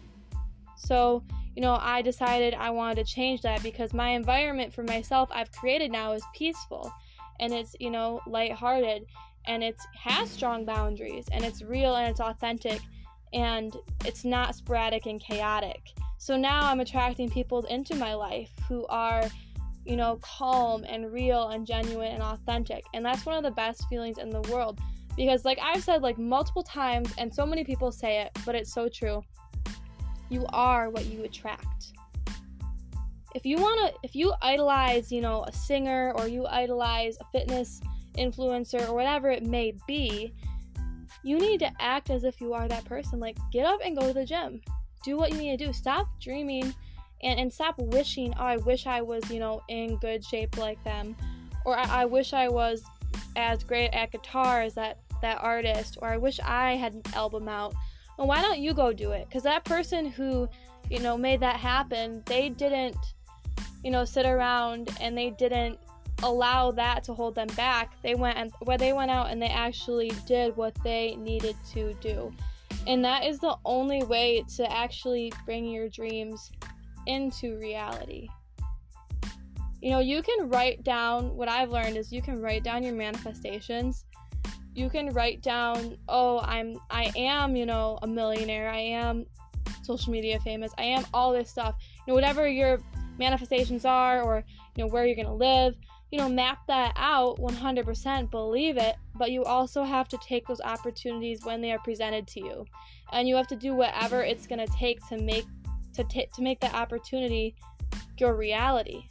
So, 0.76 1.24
you 1.56 1.62
know, 1.62 1.78
I 1.80 2.02
decided 2.02 2.54
I 2.54 2.72
wanted 2.72 2.96
to 2.96 3.04
change 3.04 3.42
that 3.42 3.62
because 3.62 3.94
my 3.94 4.10
environment 4.10 4.74
for 4.74 4.84
myself 4.84 5.30
I've 5.32 5.52
created 5.52 5.92
now 5.92 6.14
is 6.14 6.24
peaceful 6.34 6.92
and 7.40 7.54
it's, 7.54 7.76
you 7.80 7.92
know, 7.92 8.22
lighthearted 8.28 9.06
and 9.46 9.64
it 9.64 9.78
has 9.96 10.30
strong 10.30 10.66
boundaries 10.66 11.26
and 11.32 11.46
it's 11.46 11.62
real 11.62 11.96
and 11.96 12.10
it's 12.10 12.20
authentic 12.20 12.82
and 13.34 13.76
it's 14.06 14.26
not 14.26 14.56
sporadic 14.56 15.06
and 15.06 15.22
chaotic. 15.22 15.82
So 16.18 16.36
now 16.36 16.62
I'm 16.64 16.80
attracting 16.80 17.30
people 17.30 17.64
into 17.66 17.96
my 17.96 18.14
life 18.14 18.52
who 18.68 18.86
are 18.88 19.24
you 19.90 19.96
know, 19.96 20.20
calm 20.22 20.84
and 20.84 21.12
real 21.12 21.48
and 21.48 21.66
genuine 21.66 22.12
and 22.12 22.22
authentic. 22.22 22.84
And 22.94 23.04
that's 23.04 23.26
one 23.26 23.36
of 23.36 23.44
the 23.44 23.52
best 23.52 23.88
feelings 23.90 24.20
in 24.20 24.30
the 24.30 24.42
world. 24.42 24.80
Because, 25.18 25.44
like 25.46 25.58
I've 25.62 25.84
said 25.84 26.04
like 26.04 26.18
multiple 26.18 26.64
times, 26.64 27.12
and 27.18 27.34
so 27.34 27.46
many 27.46 27.64
people 27.64 27.92
say 27.92 28.22
it, 28.22 28.38
but 28.46 28.54
it's 28.54 28.72
so 28.72 28.88
true. 28.88 29.24
You 30.30 30.46
are 30.50 30.92
what 30.92 31.06
you 31.08 31.24
attract. 31.24 31.94
If 33.36 33.46
you 33.46 33.58
want 33.58 33.80
to, 33.90 34.00
if 34.04 34.16
you 34.16 34.34
idolize, 34.44 35.12
you 35.12 35.22
know, 35.22 35.44
a 35.44 35.52
singer 35.52 36.14
or 36.16 36.28
you 36.28 36.46
idolize 36.46 37.18
a 37.20 37.26
fitness 37.32 37.82
influencer 38.16 38.88
or 38.88 38.94
whatever 38.94 39.30
it 39.32 39.44
may 39.44 39.74
be, 39.88 40.34
you 41.24 41.38
need 41.38 41.60
to 41.60 41.72
act 41.80 42.10
as 42.10 42.24
if 42.24 42.40
you 42.40 42.54
are 42.54 42.68
that 42.68 42.86
person. 42.86 43.20
Like, 43.20 43.38
get 43.52 43.66
up 43.66 43.80
and 43.84 43.98
go 43.98 44.08
to 44.08 44.14
the 44.14 44.26
gym. 44.26 44.62
Do 45.04 45.18
what 45.18 45.32
you 45.32 45.38
need 45.38 45.58
to 45.58 45.66
do. 45.66 45.74
Stop 45.74 46.08
dreaming 46.20 46.74
and, 47.22 47.40
and 47.40 47.52
stop 47.52 47.76
wishing, 47.78 48.34
oh, 48.38 48.44
I 48.44 48.58
wish 48.58 48.88
I 48.88 49.02
was, 49.02 49.30
you 49.30 49.40
know, 49.40 49.62
in 49.68 49.98
good 49.98 50.24
shape 50.24 50.58
like 50.58 50.82
them, 50.84 51.16
or 51.66 51.78
I, 51.78 52.02
I 52.02 52.06
wish 52.06 52.34
I 52.34 52.48
was 52.48 52.84
as 53.36 53.64
great 53.64 53.90
at 53.90 54.12
guitar 54.12 54.62
as 54.62 54.74
that, 54.76 55.00
that 55.22 55.40
artist, 55.42 55.98
or 56.02 56.10
I 56.10 56.18
wish 56.18 56.40
I 56.40 56.76
had 56.76 56.94
an 56.94 57.04
album 57.14 57.50
out. 57.50 57.74
Well, 58.18 58.28
why 58.28 58.42
don't 58.42 58.60
you 58.60 58.74
go 58.74 58.94
do 58.94 59.12
it? 59.12 59.28
Because 59.28 59.44
that 59.44 59.66
person 59.66 60.06
who, 60.06 60.48
you 60.90 61.00
know, 61.00 61.18
made 61.18 61.42
that 61.42 61.58
happen, 61.58 62.24
they 62.26 62.50
didn't, 62.50 62.98
you 63.84 63.92
know, 63.92 64.06
sit 64.06 64.26
around 64.26 64.90
and 65.00 65.18
they 65.18 65.30
didn't 65.32 65.78
allow 66.24 66.72
that 66.72 67.04
to 67.06 67.14
hold 67.14 67.36
them 67.36 67.48
back. 67.56 67.94
They 68.04 68.16
went 68.16 68.38
and 68.38 68.52
where 68.64 68.78
they 68.78 68.94
went 68.94 69.12
out 69.12 69.30
and 69.30 69.42
they 69.42 69.48
actually 69.48 70.12
did 70.26 70.56
what 70.56 70.76
they 70.84 71.16
needed 71.16 71.56
to 71.74 71.94
do. 71.96 72.34
And 72.88 73.04
that 73.04 73.26
is 73.26 73.40
the 73.40 73.56
only 73.66 74.04
way 74.04 74.44
to 74.56 74.72
actually 74.72 75.32
bring 75.46 75.66
your 75.66 75.90
dreams 75.90 76.52
into 77.08 77.58
reality. 77.58 78.28
You 79.82 79.92
know, 79.92 80.00
you 80.00 80.22
can 80.22 80.50
write 80.50 80.84
down 80.84 81.36
what 81.36 81.48
I've 81.48 81.72
learned 81.72 81.98
is 81.98 82.12
you 82.12 82.22
can 82.22 82.42
write 82.42 82.64
down 82.64 82.84
your 82.84 82.94
manifestations. 82.94 84.06
You 84.76 84.90
can 84.90 85.10
write 85.10 85.42
down, 85.42 85.98
oh, 86.08 86.40
I'm 86.40 86.76
I 86.90 87.12
am, 87.16 87.56
you 87.56 87.66
know, 87.66 87.98
a 88.02 88.08
millionaire. 88.08 88.70
I 88.70 88.80
am 88.80 89.26
social 89.84 90.12
media 90.12 90.40
famous. 90.42 90.74
I 90.78 90.84
am 90.84 91.06
all 91.14 91.32
this 91.32 91.50
stuff. 91.50 91.76
You 91.80 92.12
know, 92.12 92.16
whatever 92.16 92.48
your 92.48 92.80
manifestations 93.18 93.86
are 93.86 94.22
or 94.22 94.44
you 94.76 94.84
know 94.84 94.90
where 94.90 95.06
you're 95.06 95.16
going 95.16 95.28
to 95.28 95.34
live 95.34 95.76
you 96.12 96.18
know 96.18 96.30
map 96.30 96.60
that 96.68 96.94
out 96.96 97.38
100% 97.38 98.32
believe 98.32 98.78
it 98.78 98.96
but 99.20 99.32
you 99.32 99.44
also 99.44 99.84
have 99.84 100.08
to 100.08 100.18
take 100.20 100.48
those 100.48 100.62
opportunities 100.62 101.44
when 101.44 101.62
they 101.62 101.72
are 101.74 101.80
presented 101.80 102.26
to 102.26 102.40
you. 102.40 102.66
And 103.12 103.28
you 103.28 103.36
have 103.36 103.48
to 103.48 103.56
do 103.56 103.76
whatever 103.76 104.24
it's 104.24 104.48
going 104.48 104.66
to 104.66 104.74
take 104.74 105.06
to 105.10 105.18
make 105.22 105.46
to 105.94 106.04
t- 106.06 106.30
to 106.34 106.42
make 106.42 106.62
that 106.62 106.74
opportunity 106.74 107.54
your 108.18 108.36
reality. 108.36 109.04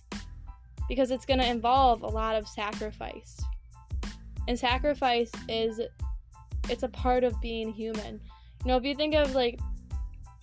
Because 0.89 1.11
it's 1.11 1.27
going 1.27 1.41
to 1.41 1.47
involve 1.47 2.03
a 2.03 2.07
lot 2.07 2.35
of 2.35 2.49
sacrifice. 2.49 3.39
And 4.49 4.59
sacrifice 4.59 5.31
is 5.49 5.79
it's 6.71 6.83
a 6.83 6.89
part 6.89 7.23
of 7.23 7.39
being 7.43 7.71
human. 7.71 8.21
You 8.65 8.69
know 8.69 8.77
if 8.79 8.85
you 8.85 8.95
think 8.95 9.15
of 9.15 9.35
like 9.35 9.61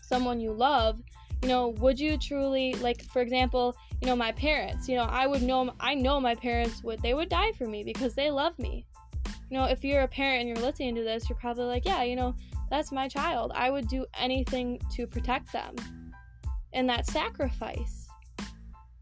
someone 0.01 0.39
you 0.39 0.51
love 0.53 1.01
you 1.41 1.49
know 1.49 1.69
would 1.79 1.99
you 1.99 2.15
truly 2.15 2.75
like 2.75 3.03
for 3.05 3.23
example 3.23 3.75
you 4.01 4.07
know 4.07 4.15
my 4.15 4.31
parents 4.33 4.87
you 4.87 4.95
know 4.95 5.07
i 5.09 5.25
would 5.25 5.41
know 5.41 5.71
i 5.79 5.93
know 5.93 6.19
my 6.19 6.35
parents 6.35 6.83
would 6.83 7.01
they 7.01 7.13
would 7.13 7.29
die 7.29 7.51
for 7.57 7.67
me 7.67 7.83
because 7.83 8.13
they 8.13 8.29
love 8.29 8.57
me. 8.59 8.85
You 9.49 9.57
know 9.57 9.65
if 9.65 9.83
you're 9.83 10.01
a 10.01 10.07
parent 10.07 10.41
and 10.41 10.49
you're 10.49 10.65
listening 10.65 10.95
to 10.95 11.03
this 11.03 11.29
you're 11.29 11.37
probably 11.37 11.65
like 11.65 11.85
yeah 11.85 12.03
you 12.03 12.15
know 12.15 12.35
that's 12.69 12.91
my 12.91 13.07
child. 13.07 13.51
I 13.53 13.69
would 13.69 13.87
do 13.87 14.05
anything 14.17 14.79
to 14.95 15.05
protect 15.05 15.53
them. 15.53 15.75
And 16.73 16.89
that 16.89 17.05
sacrifice 17.05 18.07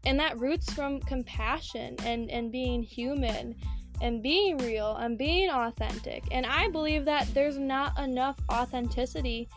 and 0.06 0.18
that 0.20 0.38
roots 0.38 0.72
from 0.72 1.00
compassion 1.00 1.96
and 2.04 2.30
and 2.30 2.52
being 2.52 2.82
human 2.82 3.56
and 4.00 4.22
being 4.22 4.58
real 4.58 4.96
and 4.96 5.16
being 5.16 5.50
authentic. 5.50 6.24
And 6.30 6.46
i 6.46 6.68
believe 6.68 7.04
that 7.06 7.32
there's 7.34 7.58
not 7.58 7.98
enough 7.98 8.38
authenticity 8.52 9.48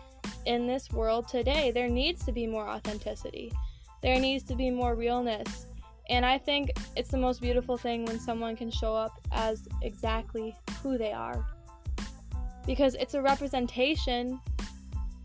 in 0.45 0.67
this 0.67 0.89
world 0.91 1.28
today. 1.28 1.71
There 1.71 1.89
needs 1.89 2.26
to 2.26 2.32
be 2.32 2.47
more 2.47 2.67
authenticity, 2.67 3.52
there 4.08 4.22
needs 4.22 4.46
to 4.46 4.56
be 4.56 4.70
more 4.70 4.96
realness. 4.96 5.65
And 6.10 6.26
I 6.26 6.38
think 6.38 6.72
it's 6.96 7.10
the 7.10 7.17
most 7.17 7.41
beautiful 7.41 7.76
thing 7.76 8.06
when 8.06 8.22
someone 8.22 8.56
can 8.56 8.72
show 8.72 8.96
up 8.96 9.20
as 9.34 9.67
exactly 9.82 10.56
who 10.82 10.98
they 10.98 11.12
are. 11.12 11.46
Because 12.65 12.96
it's 12.96 13.15
a 13.15 13.22
representation 13.22 14.39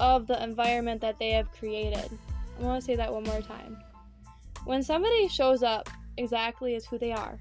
of 0.00 0.26
the 0.26 0.42
environment 0.42 1.00
that 1.00 1.16
they 1.20 1.30
have 1.30 1.52
created. 1.52 2.10
I 2.58 2.62
want 2.64 2.80
to 2.80 2.84
say 2.84 2.96
that 2.96 3.12
one 3.12 3.22
more 3.22 3.40
time. 3.40 3.78
When 4.64 4.82
somebody 4.82 5.28
shows 5.28 5.62
up 5.62 5.88
exactly 6.16 6.74
as 6.74 6.84
who 6.84 6.98
they 6.98 7.12
are, 7.12 7.38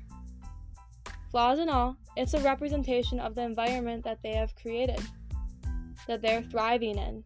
flaws 1.32 1.58
and 1.58 1.72
all, 1.72 1.98
it's 2.16 2.36
a 2.36 2.42
representation 2.42 3.20
of 3.20 3.34
the 3.34 3.42
environment 3.42 4.04
that 4.04 4.22
they 4.22 4.36
have 4.36 4.56
created, 4.56 5.02
that 6.08 6.22
they're 6.22 6.44
thriving 6.44 7.00
in. 7.00 7.24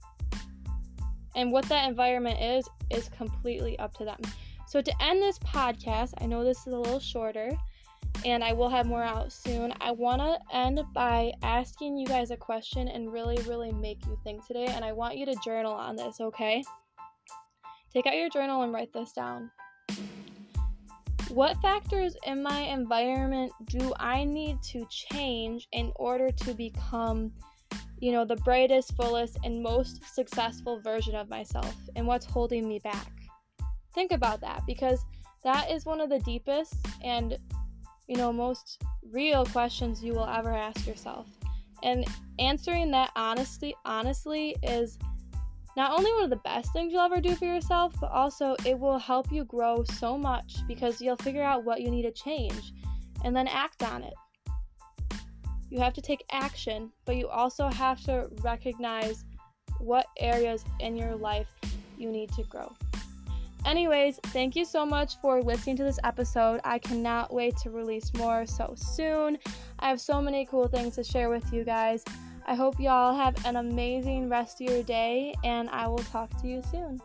And 1.35 1.51
what 1.51 1.65
that 1.65 1.87
environment 1.87 2.41
is, 2.41 2.67
is 2.89 3.09
completely 3.09 3.77
up 3.79 3.93
to 3.97 4.05
them. 4.05 4.19
So, 4.67 4.81
to 4.81 5.03
end 5.03 5.21
this 5.21 5.37
podcast, 5.39 6.13
I 6.19 6.25
know 6.25 6.43
this 6.43 6.65
is 6.65 6.73
a 6.73 6.77
little 6.77 6.99
shorter 6.99 7.51
and 8.23 8.43
I 8.43 8.53
will 8.53 8.69
have 8.69 8.85
more 8.85 9.03
out 9.03 9.31
soon. 9.31 9.73
I 9.81 9.91
want 9.91 10.21
to 10.21 10.39
end 10.55 10.81
by 10.93 11.33
asking 11.43 11.97
you 11.97 12.07
guys 12.07 12.31
a 12.31 12.37
question 12.37 12.87
and 12.87 13.11
really, 13.11 13.37
really 13.43 13.71
make 13.71 14.05
you 14.05 14.17
think 14.23 14.45
today. 14.47 14.67
And 14.67 14.85
I 14.85 14.93
want 14.93 15.17
you 15.17 15.25
to 15.25 15.35
journal 15.43 15.73
on 15.73 15.95
this, 15.95 16.19
okay? 16.19 16.63
Take 17.93 18.07
out 18.07 18.15
your 18.15 18.29
journal 18.29 18.63
and 18.63 18.73
write 18.73 18.93
this 18.93 19.11
down. 19.11 19.51
What 21.29 21.61
factors 21.61 22.15
in 22.25 22.41
my 22.41 22.61
environment 22.61 23.51
do 23.65 23.93
I 23.99 24.23
need 24.23 24.61
to 24.63 24.85
change 24.89 25.67
in 25.71 25.91
order 25.95 26.31
to 26.31 26.53
become 26.53 27.31
you 27.99 28.11
know, 28.11 28.25
the 28.25 28.35
brightest, 28.37 28.95
fullest, 28.95 29.37
and 29.43 29.63
most 29.63 30.03
successful 30.13 30.79
version 30.79 31.15
of 31.15 31.29
myself 31.29 31.75
and 31.95 32.05
what's 32.05 32.25
holding 32.25 32.67
me 32.67 32.79
back. 32.79 33.11
Think 33.93 34.11
about 34.11 34.41
that 34.41 34.63
because 34.67 35.03
that 35.43 35.71
is 35.71 35.85
one 35.85 36.01
of 36.01 36.09
the 36.09 36.19
deepest 36.19 36.75
and, 37.03 37.37
you 38.07 38.17
know, 38.17 38.33
most 38.33 38.81
real 39.11 39.45
questions 39.45 40.03
you 40.03 40.13
will 40.13 40.27
ever 40.27 40.53
ask 40.53 40.85
yourself. 40.85 41.27
And 41.83 42.05
answering 42.39 42.91
that 42.91 43.11
honestly, 43.15 43.75
honestly 43.85 44.55
is 44.63 44.97
not 45.77 45.91
only 45.91 46.11
one 46.13 46.23
of 46.23 46.29
the 46.29 46.37
best 46.37 46.71
things 46.73 46.91
you'll 46.91 47.01
ever 47.01 47.21
do 47.21 47.35
for 47.35 47.45
yourself, 47.45 47.93
but 47.99 48.11
also 48.11 48.55
it 48.65 48.77
will 48.79 48.97
help 48.97 49.31
you 49.31 49.43
grow 49.43 49.83
so 49.83 50.17
much 50.17 50.57
because 50.67 51.01
you'll 51.01 51.17
figure 51.17 51.43
out 51.43 51.63
what 51.63 51.81
you 51.81 51.91
need 51.91 52.03
to 52.03 52.11
change 52.11 52.73
and 53.23 53.35
then 53.35 53.47
act 53.47 53.83
on 53.83 54.03
it. 54.03 54.13
You 55.75 55.81
have 55.81 55.93
to 55.95 56.01
take 56.01 56.23
action, 56.31 56.89
but 57.03 57.17
you 57.17 57.27
also 57.27 57.67
have 57.67 58.01
to 58.05 58.29
recognize 58.41 59.25
what 59.81 60.05
areas 60.17 60.63
in 60.79 60.95
your 60.95 61.17
life 61.17 61.53
you 61.97 62.09
need 62.09 62.31
to 62.37 62.43
grow. 62.43 62.71
Anyways, 63.65 64.21
thank 64.27 64.55
you 64.55 64.63
so 64.63 64.85
much 64.85 65.19
for 65.19 65.41
listening 65.41 65.75
to 65.75 65.83
this 65.83 65.99
episode. 66.05 66.61
I 66.63 66.79
cannot 66.79 67.33
wait 67.33 67.57
to 67.57 67.71
release 67.71 68.09
more 68.13 68.45
so 68.45 68.73
soon. 68.77 69.37
I 69.79 69.89
have 69.89 69.99
so 69.99 70.21
many 70.21 70.45
cool 70.45 70.69
things 70.69 70.95
to 70.95 71.03
share 71.03 71.29
with 71.29 71.51
you 71.51 71.65
guys. 71.65 72.05
I 72.47 72.55
hope 72.55 72.79
y'all 72.79 73.13
have 73.13 73.45
an 73.45 73.57
amazing 73.57 74.29
rest 74.29 74.61
of 74.61 74.69
your 74.69 74.81
day, 74.81 75.35
and 75.43 75.69
I 75.71 75.87
will 75.87 75.97
talk 75.97 76.29
to 76.41 76.47
you 76.47 76.63
soon. 76.71 77.01